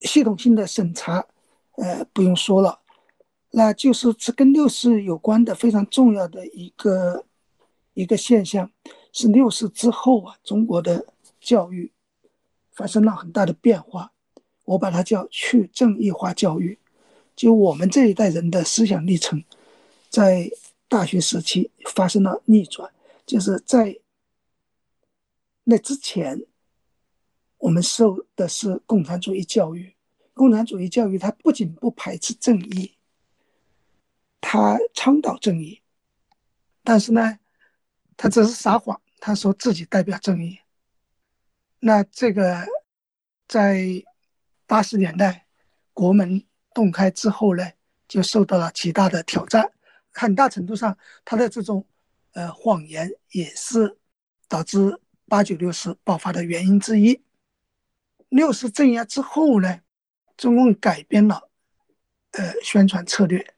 [0.02, 1.24] 系统性的审查，
[1.76, 2.80] 呃，不用说了，
[3.52, 7.24] 那就是这跟六四有关的非常重要的一个
[7.94, 8.72] 一个现象。
[9.14, 11.06] 是六四之后啊，中国的
[11.40, 11.92] 教育
[12.72, 14.12] 发生了很大的变化，
[14.66, 16.80] 我把它叫去正义化教育。
[17.36, 19.44] 就我们这一代人的思想历程，
[20.18, 20.50] 在
[20.88, 22.92] 大学时期发生了逆转，
[23.24, 24.00] 就是在
[25.64, 26.44] 那之前，
[27.60, 29.96] 我们受的是共产主义教育。
[30.34, 32.98] 共产主义教育它不仅不排斥正义，
[34.42, 35.84] 它倡导正义，
[36.84, 37.38] 但是呢，
[38.16, 39.00] 它只是撒谎。
[39.20, 40.58] 他说自己代表正义，
[41.80, 42.66] 那这个
[43.48, 44.04] 在
[44.66, 45.46] 八十年代
[45.94, 47.72] 国门洞开之后呢，
[48.08, 49.72] 就受到了极大的挑战。
[50.18, 51.86] 很大程度上，他的这种
[52.34, 53.98] 呃谎言也是
[54.50, 57.22] 导致八九六四爆发的原因之一。
[58.30, 59.80] 六四镇压之后呢，
[60.36, 61.50] 中共改变了
[62.32, 63.54] 呃宣传策略，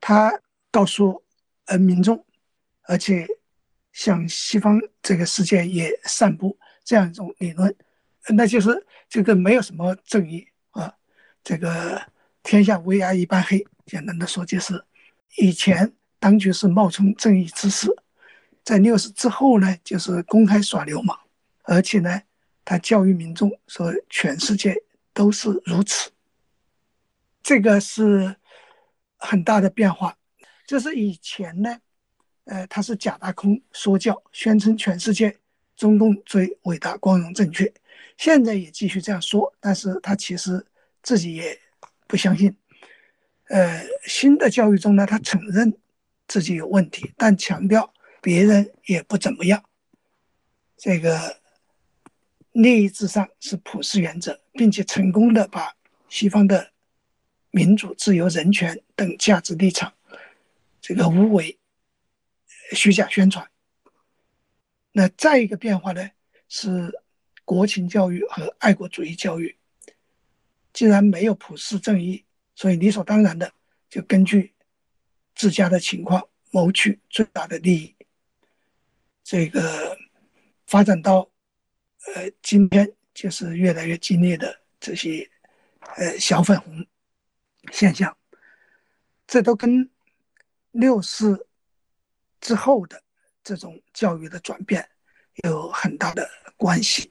[0.00, 1.22] 他告诉
[1.66, 2.24] 呃民众，
[2.82, 3.26] 而且。
[3.96, 7.74] 向西方这个世界也散布这样一种理论，
[8.28, 10.94] 那就是这个没有什么正义啊，
[11.42, 12.02] 这个
[12.42, 13.66] 天下乌鸦一般黑。
[13.86, 14.84] 简单的说，就是
[15.36, 17.88] 以前当局是冒充正义之士，
[18.64, 21.18] 在六四之后呢，就是公开耍流氓，
[21.62, 22.22] 而且呢，
[22.64, 24.74] 他教育民众说全世界
[25.12, 26.10] 都是如此，
[27.42, 28.36] 这个是
[29.16, 30.16] 很大的变化。
[30.66, 31.80] 就是以前呢。
[32.48, 35.36] 呃，他是假大空说教，宣称全世界
[35.76, 37.74] 中共最伟大、光荣、正确。
[38.16, 40.64] 现在也继续这样说，但是他其实
[41.02, 41.58] 自己也
[42.06, 42.56] 不相信。
[43.48, 45.76] 呃，新的教育中呢，他承认
[46.26, 49.64] 自己有问题，但强调别人也不怎么样。
[50.76, 51.40] 这个
[52.52, 55.74] 利益至上是普世原则，并且成功的把
[56.08, 56.72] 西方的
[57.50, 59.92] 民主、自由、人权等价值立场
[60.80, 61.58] 这个无为。
[62.72, 63.48] 虚假宣传。
[64.90, 66.10] 那再一个变化呢，
[66.48, 66.92] 是
[67.44, 69.56] 国情教育和爱国主义教育。
[70.72, 72.24] 既然没有普世正义，
[72.56, 73.52] 所以理所当然的
[73.88, 74.52] 就根据
[75.36, 77.94] 自家的情况谋取最大的利益。
[79.22, 79.96] 这个
[80.66, 81.30] 发展到
[82.16, 85.30] 呃今天，就是越来越激烈的这些
[85.96, 86.84] 呃小粉红
[87.70, 88.16] 现象，
[89.28, 89.88] 这都跟
[90.72, 91.46] 六四。
[92.38, 93.02] 之后的
[93.42, 94.86] 这种教育的转变
[95.42, 97.10] 有很大的关系。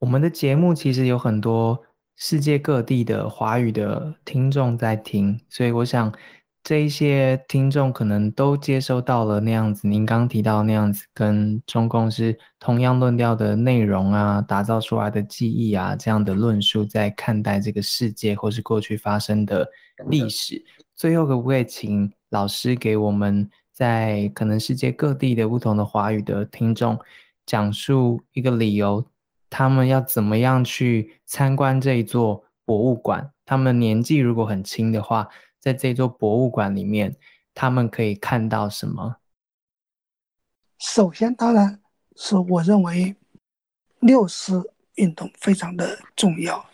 [0.00, 1.86] 我们的节目其实有很多
[2.22, 6.14] 世界各地的华语的听众在听，所以我想
[6.62, 19.66] 这一些听众可能都接收到了那样子，您刚提到那样子，跟中共是同样论调的内容啊，打造出来的记忆啊，这样的论述在看待这个世界或是过去发生的
[20.08, 20.62] 历史。
[20.94, 23.50] 最后，可不可以请老师给我们？
[23.72, 26.98] 在可能世界各地的不同的华语的听众，
[27.46, 29.02] 讲述一个理由，
[29.50, 33.30] 他们要怎么样去参观这一座博物馆？
[33.44, 35.28] 他们年纪如果很轻的话，
[35.58, 37.14] 在这座博物馆里面，
[37.52, 39.16] 他们可以看到什么？
[40.78, 41.82] 首先，当然
[42.16, 43.14] 是我认为
[43.98, 46.64] 六四运动非常的重要，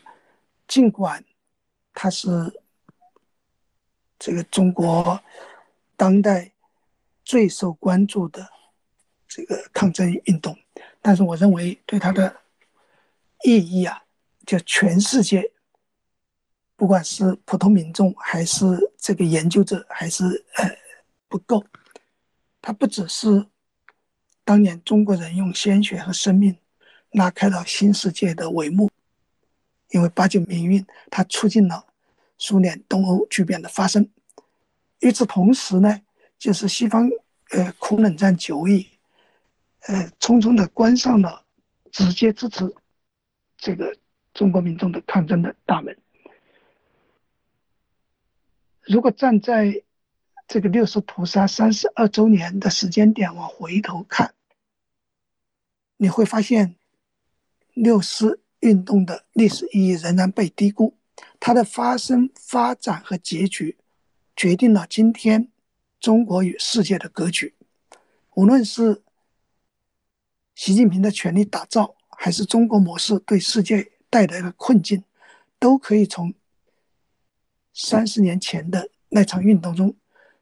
[0.68, 1.24] 尽管
[1.93, 2.61] 它是
[4.18, 5.20] 这个中国
[5.97, 6.53] 当代。
[7.29, 8.49] 最受关注的
[9.27, 10.57] 这个抗争运动，
[11.03, 12.33] 但是我认为对它的
[13.45, 14.03] 意义啊，
[14.45, 15.53] 就全世界，
[16.74, 18.64] 不管是普通民众还是
[18.97, 20.76] 这个研究者，还是呃
[21.28, 21.64] 不够。
[22.61, 23.47] 它不只是
[24.45, 26.57] 当年中国人用鲜血和生命
[27.12, 28.91] 拉开了新世界的帷幕，
[29.91, 31.87] 因为八九民运，它促进了
[32.39, 34.09] 苏联东欧剧变的发生。
[35.01, 36.01] 与此同时呢，
[36.39, 37.09] 就是西方
[37.51, 38.89] 呃苦冷战久矣，
[39.82, 41.45] 呃匆匆的关上了
[41.93, 42.74] 直接支持
[43.57, 43.96] 这个
[44.34, 45.96] 中国民众的抗争的大门。
[48.82, 49.82] 如果站在
[50.46, 54.34] 这个六四屠杀三十二周年的时间点往回头看，
[55.96, 56.76] 你会发现
[57.74, 60.96] 六四运动的历史意义仍然被低估，
[61.40, 63.76] 它的发生、发展和结局
[64.36, 65.50] 决定了今天
[65.98, 67.57] 中国与世界的格局。
[68.34, 69.02] 无论是
[70.54, 75.04] 习近平的权力打造，还是中国模式对世界带来的困境，
[75.58, 76.34] 都可以从。
[77.78, 79.94] 三十年前的那场运动中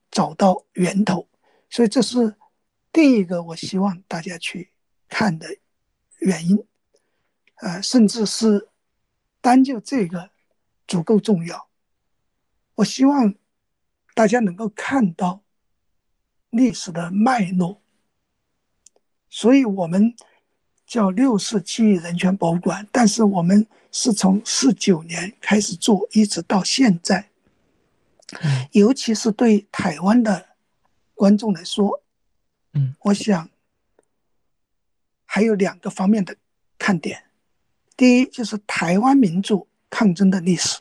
[0.09, 1.29] 找到源头，
[1.69, 2.37] 所以这是
[2.93, 4.71] 第一个我希望大家去
[5.09, 5.49] 看的
[6.21, 6.65] 原因，
[7.57, 8.69] 呃，甚至是
[9.41, 10.31] 单就这个
[10.87, 11.69] 足够重要。
[12.77, 13.35] 我希望
[14.15, 15.43] 大家能够看到
[16.51, 17.81] 历史的脉络，
[19.29, 20.15] 所以我们
[20.87, 23.67] 叫六四七忆人权博物馆，但是我们。
[23.97, 27.31] 是从四九年开始做，一直到现在。
[28.73, 30.49] 尤其是对台湾的
[31.15, 32.03] 观众来说，
[32.73, 33.49] 嗯，我想
[35.25, 36.35] 还有两个方面的
[36.77, 37.23] 看点。
[37.97, 40.81] 第一，就是台湾民主抗争的历史，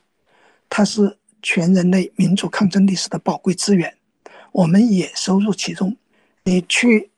[0.67, 3.95] 它是全人类民主抗争历史的宝贵资源，
[4.51, 5.95] 我们也收入其中。
[6.45, 7.11] 你去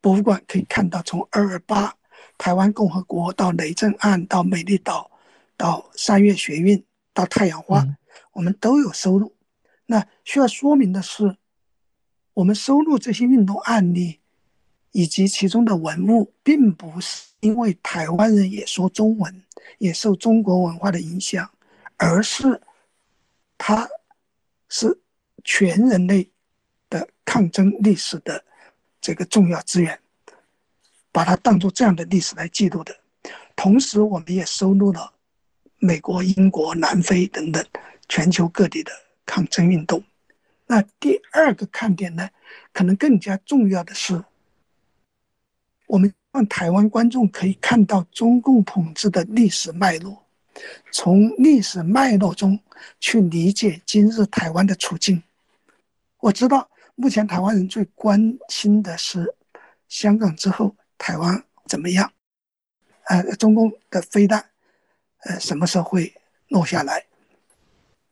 [0.00, 1.94] 博物馆可以看到，从二二八、
[2.38, 5.10] 台湾共和国到雷震案到美丽岛。
[5.58, 7.84] 到三月学运，到太阳花，
[8.30, 9.34] 我们都有收录。
[9.86, 11.36] 那需要说明的是，
[12.32, 14.20] 我们收录这些运动案例
[14.92, 19.42] 以及其中的文物，并不是因为台湾人也说中文，
[19.78, 21.50] 也受中国文化的影响，
[21.96, 22.60] 而是
[23.58, 23.88] 它
[24.68, 25.00] 是
[25.42, 26.30] 全人类
[26.88, 28.44] 的抗争历史的
[29.00, 29.98] 这个重要资源，
[31.18, 32.96] 把它当做这样的历史来记录的。
[33.56, 35.12] 同时，我们也收录了。
[35.80, 37.64] 美国、英国、南非等等
[38.08, 38.92] 全球各地的
[39.26, 40.00] 抗争运动。
[40.68, 42.30] 那第二个看点呢，
[42.72, 44.22] 可能更加重要的是，
[45.88, 50.24] 我们让台湾观众可以看到中共统治的历史脉络，
[50.92, 52.56] 从历史脉络中
[53.00, 55.20] 去理解今日台湾的处境。
[56.20, 59.34] 我知道，目前台湾人最关心的是
[59.88, 62.12] 香港之后台湾怎么样？
[63.04, 64.50] 呃，中共的飞弹。
[65.20, 66.14] 呃，什么时候会
[66.48, 67.06] 落下来？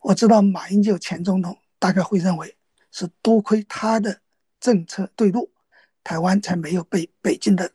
[0.00, 2.56] 我知道马英九前总统大概会认为
[2.90, 4.20] 是多亏他的
[4.58, 5.50] 政策对路，
[6.02, 7.70] 台湾才没有被北京的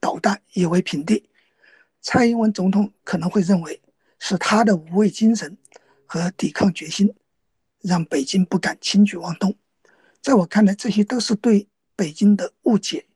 [0.00, 1.30] 导弹夷为平地。
[2.02, 3.80] 蔡英文总统可能会认为
[4.18, 5.56] 是他的无畏精神
[6.04, 7.14] 和抵抗决心，
[7.80, 9.54] 让北京不敢轻举妄动。
[10.20, 13.06] 在我看来，这些都是对北京的误解。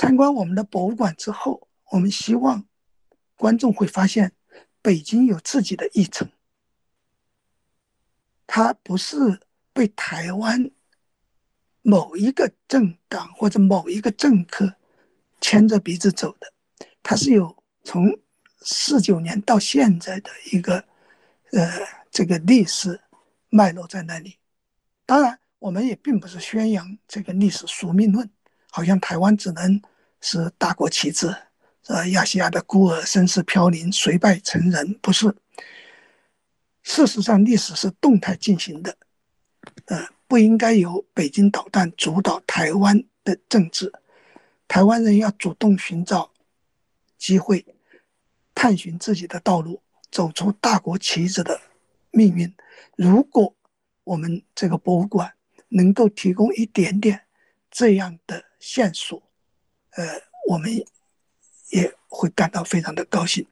[0.00, 2.64] 参观我们的博物馆之后，我们希望
[3.36, 4.32] 观众会发现。
[4.80, 6.26] 北京有自己的议程，
[8.46, 9.38] 它不是
[9.74, 10.70] 被台湾
[11.82, 14.74] 某一个政党或者某一个政客
[15.38, 16.50] 牵着鼻子走的，
[17.02, 18.18] 它是有从
[18.62, 20.82] 四九年到现在的一个
[21.52, 21.70] 呃
[22.10, 22.98] 这个历史
[23.50, 24.38] 脉络在那里。
[25.04, 28.30] 当然，我们也并不是宣扬这个历史宿命论，
[28.70, 29.82] 好像台湾只能
[30.20, 31.34] 是大国旗帜。
[31.86, 35.34] 呃，亚细亚的孤儿，身世飘零，衰败成人，不是。
[36.82, 38.96] 事实上，历史是动态进行的，
[39.86, 43.92] 呃，不应该由北京导弹主导台湾的政治。
[44.68, 46.30] 台湾人要主动寻找
[47.18, 47.66] 机会，
[48.54, 51.60] 探寻自己的道路，走出大国旗帜的
[52.12, 52.54] 命运。
[52.94, 53.52] 如果
[54.04, 55.32] 我们这个博物馆
[55.68, 57.22] 能够提供一点点
[57.70, 59.20] 这样的线索，
[60.00, 60.70] 呃，我们。
[61.72, 63.46] 也会感到非常的高兴。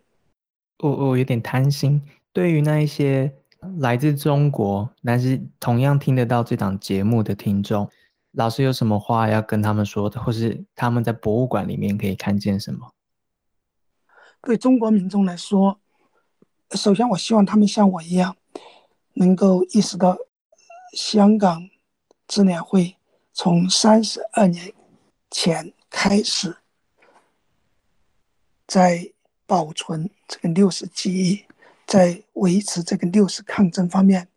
[0.79, 3.33] 我我有点贪心，对于那一些
[3.79, 7.89] 来自中国，但是同样听得到这档节目的听众，
[8.33, 12.91] 老师有什么话要跟他们说的，或是他们在博物馆里面可以看见什么？
[14.43, 15.79] 对中国民众来说，
[16.73, 18.37] 首先我希望他们像我一样，
[19.15, 20.19] 能够意识到
[20.93, 21.71] 香港
[22.27, 22.97] 智联会
[23.33, 24.73] 从三十二年
[25.31, 26.57] 前开始。
[28.67, 29.13] 在
[29.47, 31.45] 保存这个六十记忆，
[31.87, 34.29] 在维持这个六十抗争方面，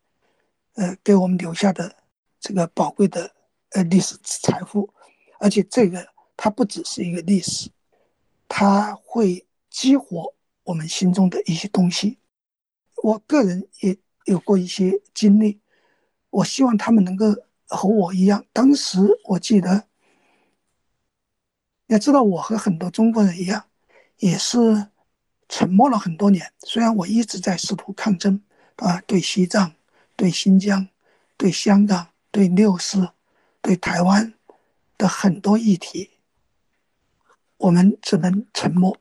[0.75, 1.97] 呃，给我们留下的
[2.39, 3.35] 这个宝贵的
[3.71, 4.93] 呃历史财富，
[5.37, 7.69] 而且这个它不只是一个历史，
[8.47, 10.33] 它会激活
[10.63, 12.17] 我们心中的一些东西。
[13.03, 13.97] 我个人也
[14.27, 15.59] 有过一些经历，
[16.29, 17.25] 我希望他们能够
[17.67, 18.45] 和我一样。
[18.53, 19.89] 当时我记得，
[21.91, 23.65] 要知道我和很多中国人一样，
[24.19, 24.87] 也是
[25.49, 26.49] 沉默了很多年。
[26.59, 28.41] 虽然我一直在试图抗争，
[28.77, 29.73] 啊，对西藏、
[30.15, 30.87] 对新疆、
[31.35, 33.09] 对香港、对六四、
[33.61, 34.33] 对台湾
[34.97, 36.11] 的很多议题，
[37.57, 38.97] 我们只能沉默。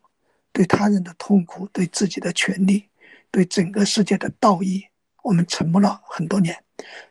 [0.53, 2.89] 对他人的痛苦，对自己的权利，
[3.31, 4.85] 对整个世界的道义，
[5.23, 6.65] 我们沉默了很多年。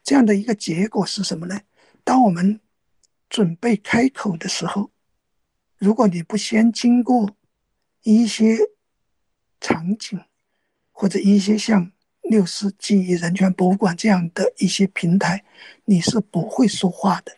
[0.03, 1.57] 这样的一个结果是什么呢？
[2.03, 2.59] 当我们
[3.30, 4.91] 准备开口的时候，
[5.80, 7.36] 如果你不先经过
[8.03, 8.57] 一些
[9.59, 10.19] 场景，
[10.91, 15.43] 或者一些像六四记忆人权博物馆这样的一些平台，
[15.86, 17.32] 你是不会说话的。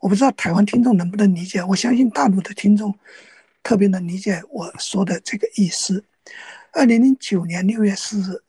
[0.00, 2.94] 我不知道台湾听众能不能理解，我相信大陆的听众。
[3.62, 6.02] 特别能理解我说的这个意思。
[6.72, 8.42] 二零零九年六月四日，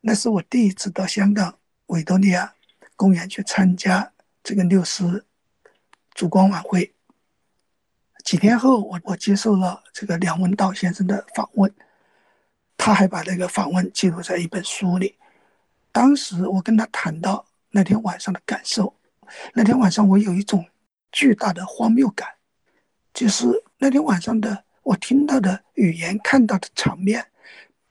[0.00, 2.54] 那是我第一次到香港维多利亚
[2.96, 4.10] 公园去参加
[4.42, 5.26] 这个六四
[6.14, 6.93] 烛光晚会。
[8.24, 11.72] 几天后，我我接受了这个梁文道先生的访问，
[12.76, 15.14] 他还把这个访问记录在一本书里。
[15.92, 18.96] 当时我跟他谈到那天晚上的感受，
[19.52, 20.66] 那天晚上我有一种
[21.12, 22.28] 巨大的荒谬感，
[23.12, 23.62] 就是。
[23.76, 27.26] 那天晚上的我听到的语言、看到的场面，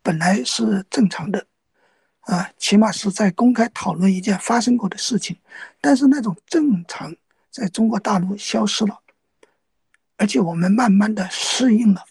[0.02, 1.46] 本来是正常的，
[2.22, 5.38] 啊，起码是在公开讨论一件发生过的事情。
[5.80, 7.16] 但是那种正常
[7.52, 9.00] 在中国大陆消失了，
[10.18, 12.04] 而且我们慢慢的适应了。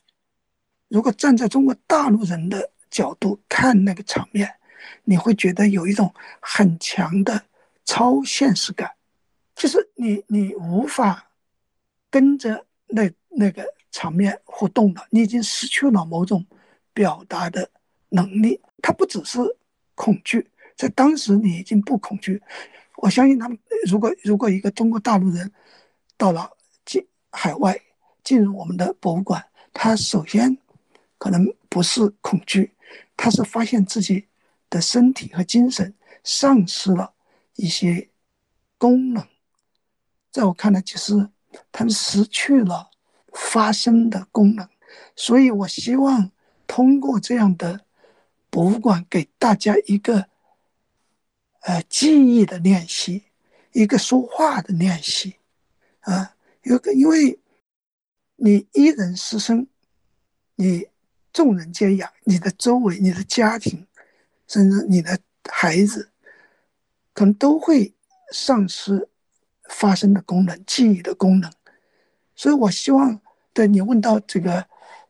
[0.88, 4.53] 如果站在中国大陆人的角度看那个场面，
[5.05, 7.44] 你会觉得有一种很强的
[7.84, 8.90] 超现实感，
[9.55, 11.30] 就是你你无法
[12.11, 13.11] 跟着那。
[13.34, 16.44] 那个场面互动了，你已经失去了某种
[16.92, 17.66] 表达的
[18.11, 18.61] 能力。
[18.82, 19.38] 他不只是
[19.94, 22.42] 恐惧，在当时你已经不恐惧。
[22.98, 25.50] 我相信他们，如果如果一个中国大陆人
[26.18, 26.50] 到了
[26.84, 27.74] 进海外
[28.22, 30.56] 进入我们的博物馆，他首先
[31.18, 32.72] 可能不是恐惧，
[33.16, 34.26] 他是发现自己
[34.68, 35.94] 的身体和精神
[36.24, 37.12] 丧失了
[37.56, 38.08] 一些
[38.78, 39.26] 功能。
[40.30, 41.28] 在我看来，其实
[41.70, 42.90] 他们失去了。
[43.34, 44.68] 发声的功能，
[45.16, 46.30] 所以我希望
[46.66, 47.80] 通过这样的
[48.50, 50.26] 博物馆，给大家一个
[51.60, 53.22] 呃记忆的练习，
[53.72, 55.36] 一个说话的练习，
[56.00, 57.38] 啊，有个因为
[58.45, 59.64] 你一人失声，
[60.57, 60.88] 你
[61.32, 63.86] 众人皆哑，你的周围、你的家庭，
[64.49, 65.16] 甚至你的
[65.49, 66.11] 孩子，
[67.14, 67.95] 可能都会
[68.32, 69.09] 丧失
[69.68, 71.49] 发声的功能、记忆的功能。
[72.34, 73.20] 所以，我希望，
[73.53, 74.66] 对你问到这个，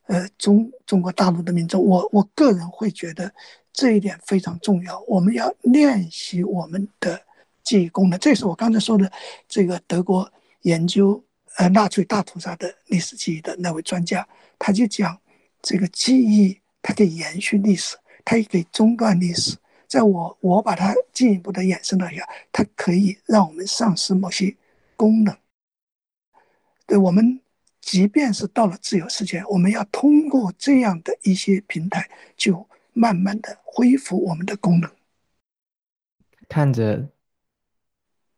[0.08, 3.32] 呃，中中国大陆的民众，我我个人会觉得
[3.72, 5.00] 这一点非常重要。
[5.08, 7.18] 我们要练习我们的
[7.64, 8.18] 记忆功能。
[8.20, 9.10] 这是我刚才说的，
[9.48, 10.30] 这个德国
[10.60, 11.24] 研究
[11.56, 14.26] 呃纳粹大屠杀的历史记忆的那位专家，
[14.58, 15.20] 他就讲，
[15.60, 19.56] 这个记忆它可以延续历史，它也可以中断历史。
[19.86, 24.56] 在我我把它进一步的延伸了一下，它可以让我们丧失某些
[24.96, 25.36] 功能。
[26.86, 27.40] 对我们，
[27.80, 34.90] 即便是到了自由世界，我们要通过这样的一些平台，就慢慢的恢复我们的功能。
[36.48, 37.08] 看着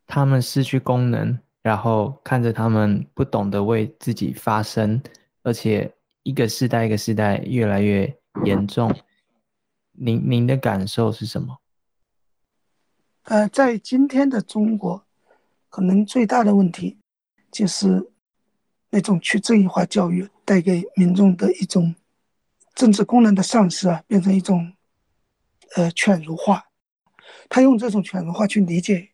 [0.07, 5.03] 他们失去功能，然后看着他们不懂得为自己发声，
[5.43, 5.93] 而且
[6.23, 8.95] 一个时代一个时代越来越严重。
[9.91, 11.59] 您您的感受是什么？
[13.23, 15.05] 呃，在今天的中国，
[15.71, 16.99] 可能最大的问题
[17.51, 18.11] 就是。
[18.91, 21.93] 那种去正义化教育带给民众的一种
[22.77, 24.73] 政治功能的丧失啊，变成一种
[25.75, 26.62] 呃犬儒化。
[27.49, 29.09] 他用这种犬儒化去理解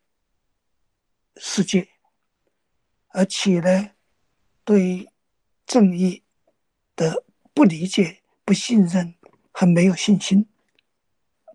[1.37, 1.89] 世界，
[3.11, 3.91] 而且呢，
[4.65, 5.09] 对
[5.67, 6.23] 正义
[6.97, 9.15] 的不理解、不信任
[9.53, 10.49] 和没有信心。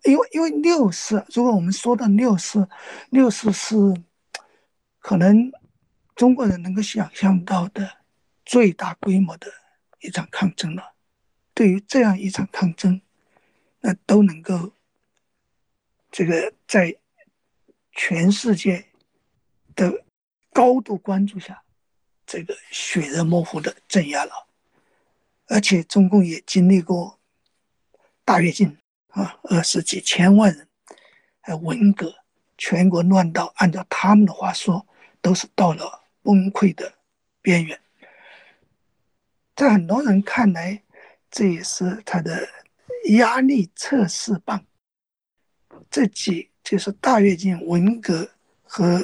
[0.03, 2.69] 因为因为六四，如果我们说的六四，
[3.09, 3.75] 六四是
[4.99, 5.51] 可能
[6.15, 8.05] 中国人能够想象到的。
[8.47, 9.51] 最大规模的
[10.01, 10.93] 一场抗争了。
[11.55, 13.01] 对于这样一场抗争，
[13.79, 14.71] 那都能够
[16.11, 16.95] 这个在
[17.91, 18.85] 全世界
[19.75, 20.04] 的
[20.55, 21.61] 高度关注下，
[22.25, 24.31] 这个血肉模糊的镇压了。
[25.47, 27.19] 而且中共也经历过
[28.23, 28.77] 大跃进
[29.09, 30.65] 啊，二十几千万人，
[31.41, 32.15] 还文革，
[32.57, 34.87] 全国乱到按照他们的话说，
[35.19, 36.93] 都是到了崩溃的
[37.41, 37.77] 边缘。
[39.57, 40.81] 在很多人看来，
[41.29, 42.47] 这也是他的
[43.17, 44.65] 压力测试棒。
[45.91, 48.31] 这几就是大跃进、文革
[48.63, 49.01] 和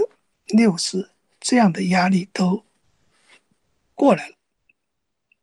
[0.47, 1.10] 六四
[1.41, 2.63] 这样的压力都
[3.93, 4.35] 过来了，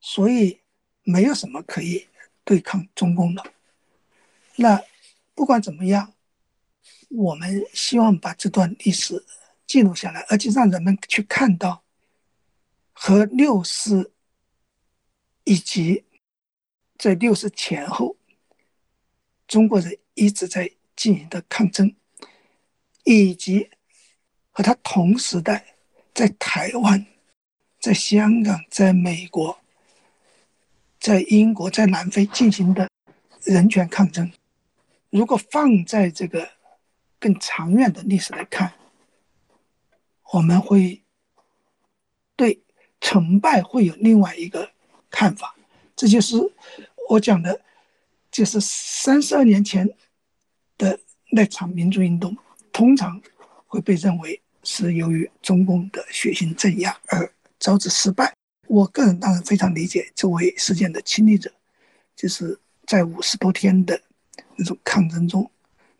[0.00, 0.60] 所以
[1.02, 2.08] 没有什么可以
[2.44, 3.52] 对抗中共的。
[4.56, 4.82] 那
[5.34, 6.14] 不管怎么样，
[7.10, 9.26] 我们希望把这段历史
[9.66, 11.84] 记录下来，而且让人们去看到
[12.92, 14.14] 和六四
[15.44, 16.06] 以及
[16.96, 18.16] 在六四前后
[19.46, 21.94] 中国人一直在进行的抗争。
[23.04, 23.70] 以及
[24.50, 25.77] 和他同时代
[26.18, 27.06] 在台湾、
[27.78, 29.56] 在香港、在美国、
[30.98, 32.90] 在英国、在南非进行的
[33.44, 34.32] 人权抗争，
[35.10, 36.50] 如果放在这个
[37.20, 38.72] 更长远的历史来看，
[40.32, 41.04] 我们会
[42.34, 42.64] 对
[43.00, 44.72] 成败会有另外一个
[45.08, 45.54] 看法。
[45.94, 46.34] 这就是
[47.10, 47.60] 我讲的，
[48.32, 49.88] 就是三十二年前
[50.76, 50.98] 的
[51.30, 52.36] 那场民主运动。
[52.72, 53.22] 通常
[53.68, 58.30] 会被认为是由于中共的血腥镇压而招致失败。
[58.66, 61.50] 我个人当然非常理解这位事件的亲历者，
[62.14, 63.98] 就是在五十多天的
[64.56, 65.50] 那种抗争中，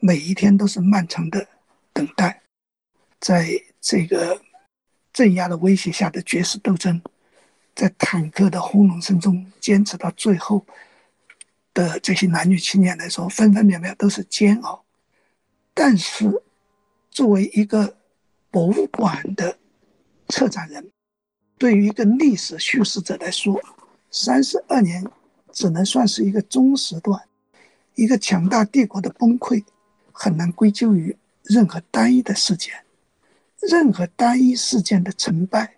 [0.01, 1.49] 每一天都是漫长的
[1.95, 2.43] 等待，
[3.19, 3.49] 在
[3.81, 4.39] 这个
[5.15, 7.01] 镇压的威胁下的绝食斗争，
[7.75, 10.67] 在坦克的轰隆声中坚持到最后
[11.73, 14.85] 的这些男女青年来说，分分秒秒都是煎熬，
[15.73, 16.43] 但是。
[17.11, 17.97] 作为一个
[18.59, 19.57] 博物馆的
[20.27, 20.91] 策展人，
[21.59, 23.57] 对于一个历史叙事者来说，
[24.11, 25.09] 三十二年
[25.53, 27.23] 只能算是一个中时段。
[27.95, 29.65] 一个强大帝国的崩溃
[30.11, 32.75] 很难归咎于任何单一的事件，
[33.61, 35.77] 任何单一事件的成败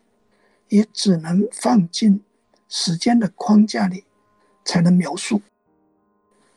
[0.70, 2.22] 也只能放进
[2.66, 4.04] 时间的框架里
[4.64, 5.42] 才能描述。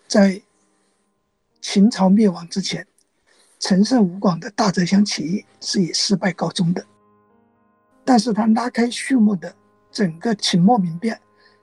[0.07, 0.41] 在
[1.59, 2.88] 秦朝灭亡之前。
[3.64, 6.86] 陈胜吴广的大泽乡起义是以失败告终的，
[8.03, 9.55] 但是他拉开序幕的
[9.89, 11.18] 整个秦末民变，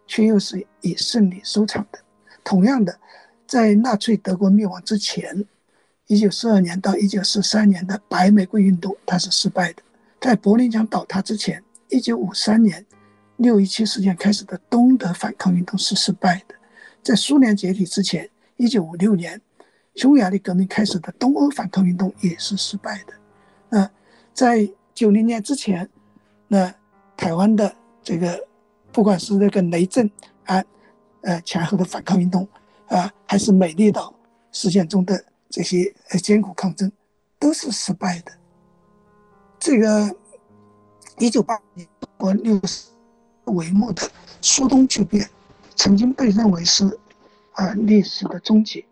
[0.06, 1.98] 却又是以胜利收场的。
[2.42, 2.98] 同样的，
[3.46, 5.44] 在纳粹德国灭亡之前，
[6.06, 9.82] 一九四二年到一九四三年的白玫瑰运动，它是失败的；
[10.22, 12.86] 在柏林墙倒塌之前，一九五三年
[13.36, 16.54] 六一七事件开始的东德反抗运动是失败的；
[17.02, 19.38] 在苏联解体之前，一九五六年。
[19.94, 23.12] 匈牙利革命开始的东欧反抗运动也是失败的。
[23.68, 23.90] 那
[24.32, 25.88] 在九零年之前，
[26.48, 26.72] 那
[27.16, 28.46] 台湾的这个
[28.92, 30.10] 不管是那个雷震
[30.44, 30.62] 啊，
[31.22, 32.46] 呃前后的反抗运动
[32.86, 34.14] 啊，还是美丽岛
[34.52, 36.90] 事件中的这些呃艰苦抗争，
[37.38, 38.32] 都是失败的。
[39.58, 40.16] 这个
[41.18, 41.86] 一九八年
[42.16, 42.88] 国六十
[43.44, 44.08] 帷幕的
[44.40, 45.28] 苏东剧变，
[45.74, 46.98] 曾经被认为是
[47.52, 48.84] 啊历史的终结。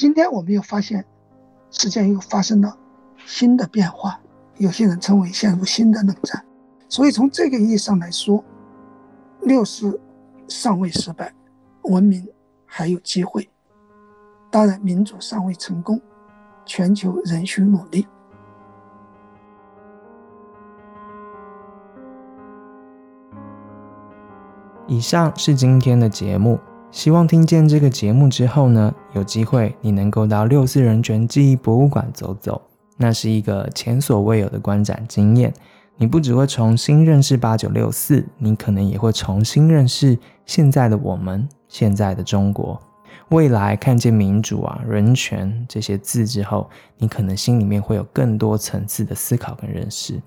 [0.00, 1.04] 今天我们又发现，
[1.70, 2.74] 事件又发生了
[3.26, 4.18] 新的变化，
[4.56, 6.42] 有些人称为陷入新的冷战。
[6.88, 8.42] 所以从这个意义上来说，
[9.42, 10.00] 六四
[10.48, 11.34] 尚未失败，
[11.82, 12.26] 文明
[12.64, 13.46] 还有机会。
[14.50, 16.00] 当然，民主尚未成功，
[16.64, 18.06] 全球仍需努力。
[24.86, 26.58] 以上是今天的节目。
[26.92, 32.60] 希望听见这个节目之后呢，有机会你能够到六四人权记忆博物馆走走，
[32.96, 35.52] 那是一个前所未有的观展经验。
[35.96, 42.80] 你不只会重新认识八九六四，你可能也会重新认识现在的我们，现在的中国。
[43.28, 46.68] 未来看见民主啊、人权这些字之后，
[46.98, 50.20] 你可能心里面会有更多层次的思考跟认识。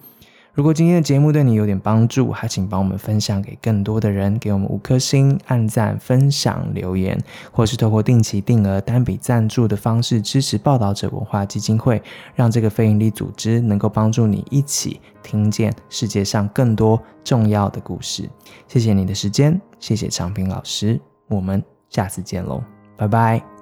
[0.54, 7.20] 如果今天的节目对你有点帮助，还请帮我们分享给更多的人，给我们五颗星、按赞、分享、留言，
[7.51, 11.99] 或是透过定期定额单笔赞助的方式支持报道者文化基金会，
[12.36, 18.30] 让这个非营利组织能够帮助你一起听见世界上更多重要的故事。
[18.68, 22.64] 谢谢你的时间，谢谢长平老师，我们下次见喽，
[22.95, 23.53] 拜拜。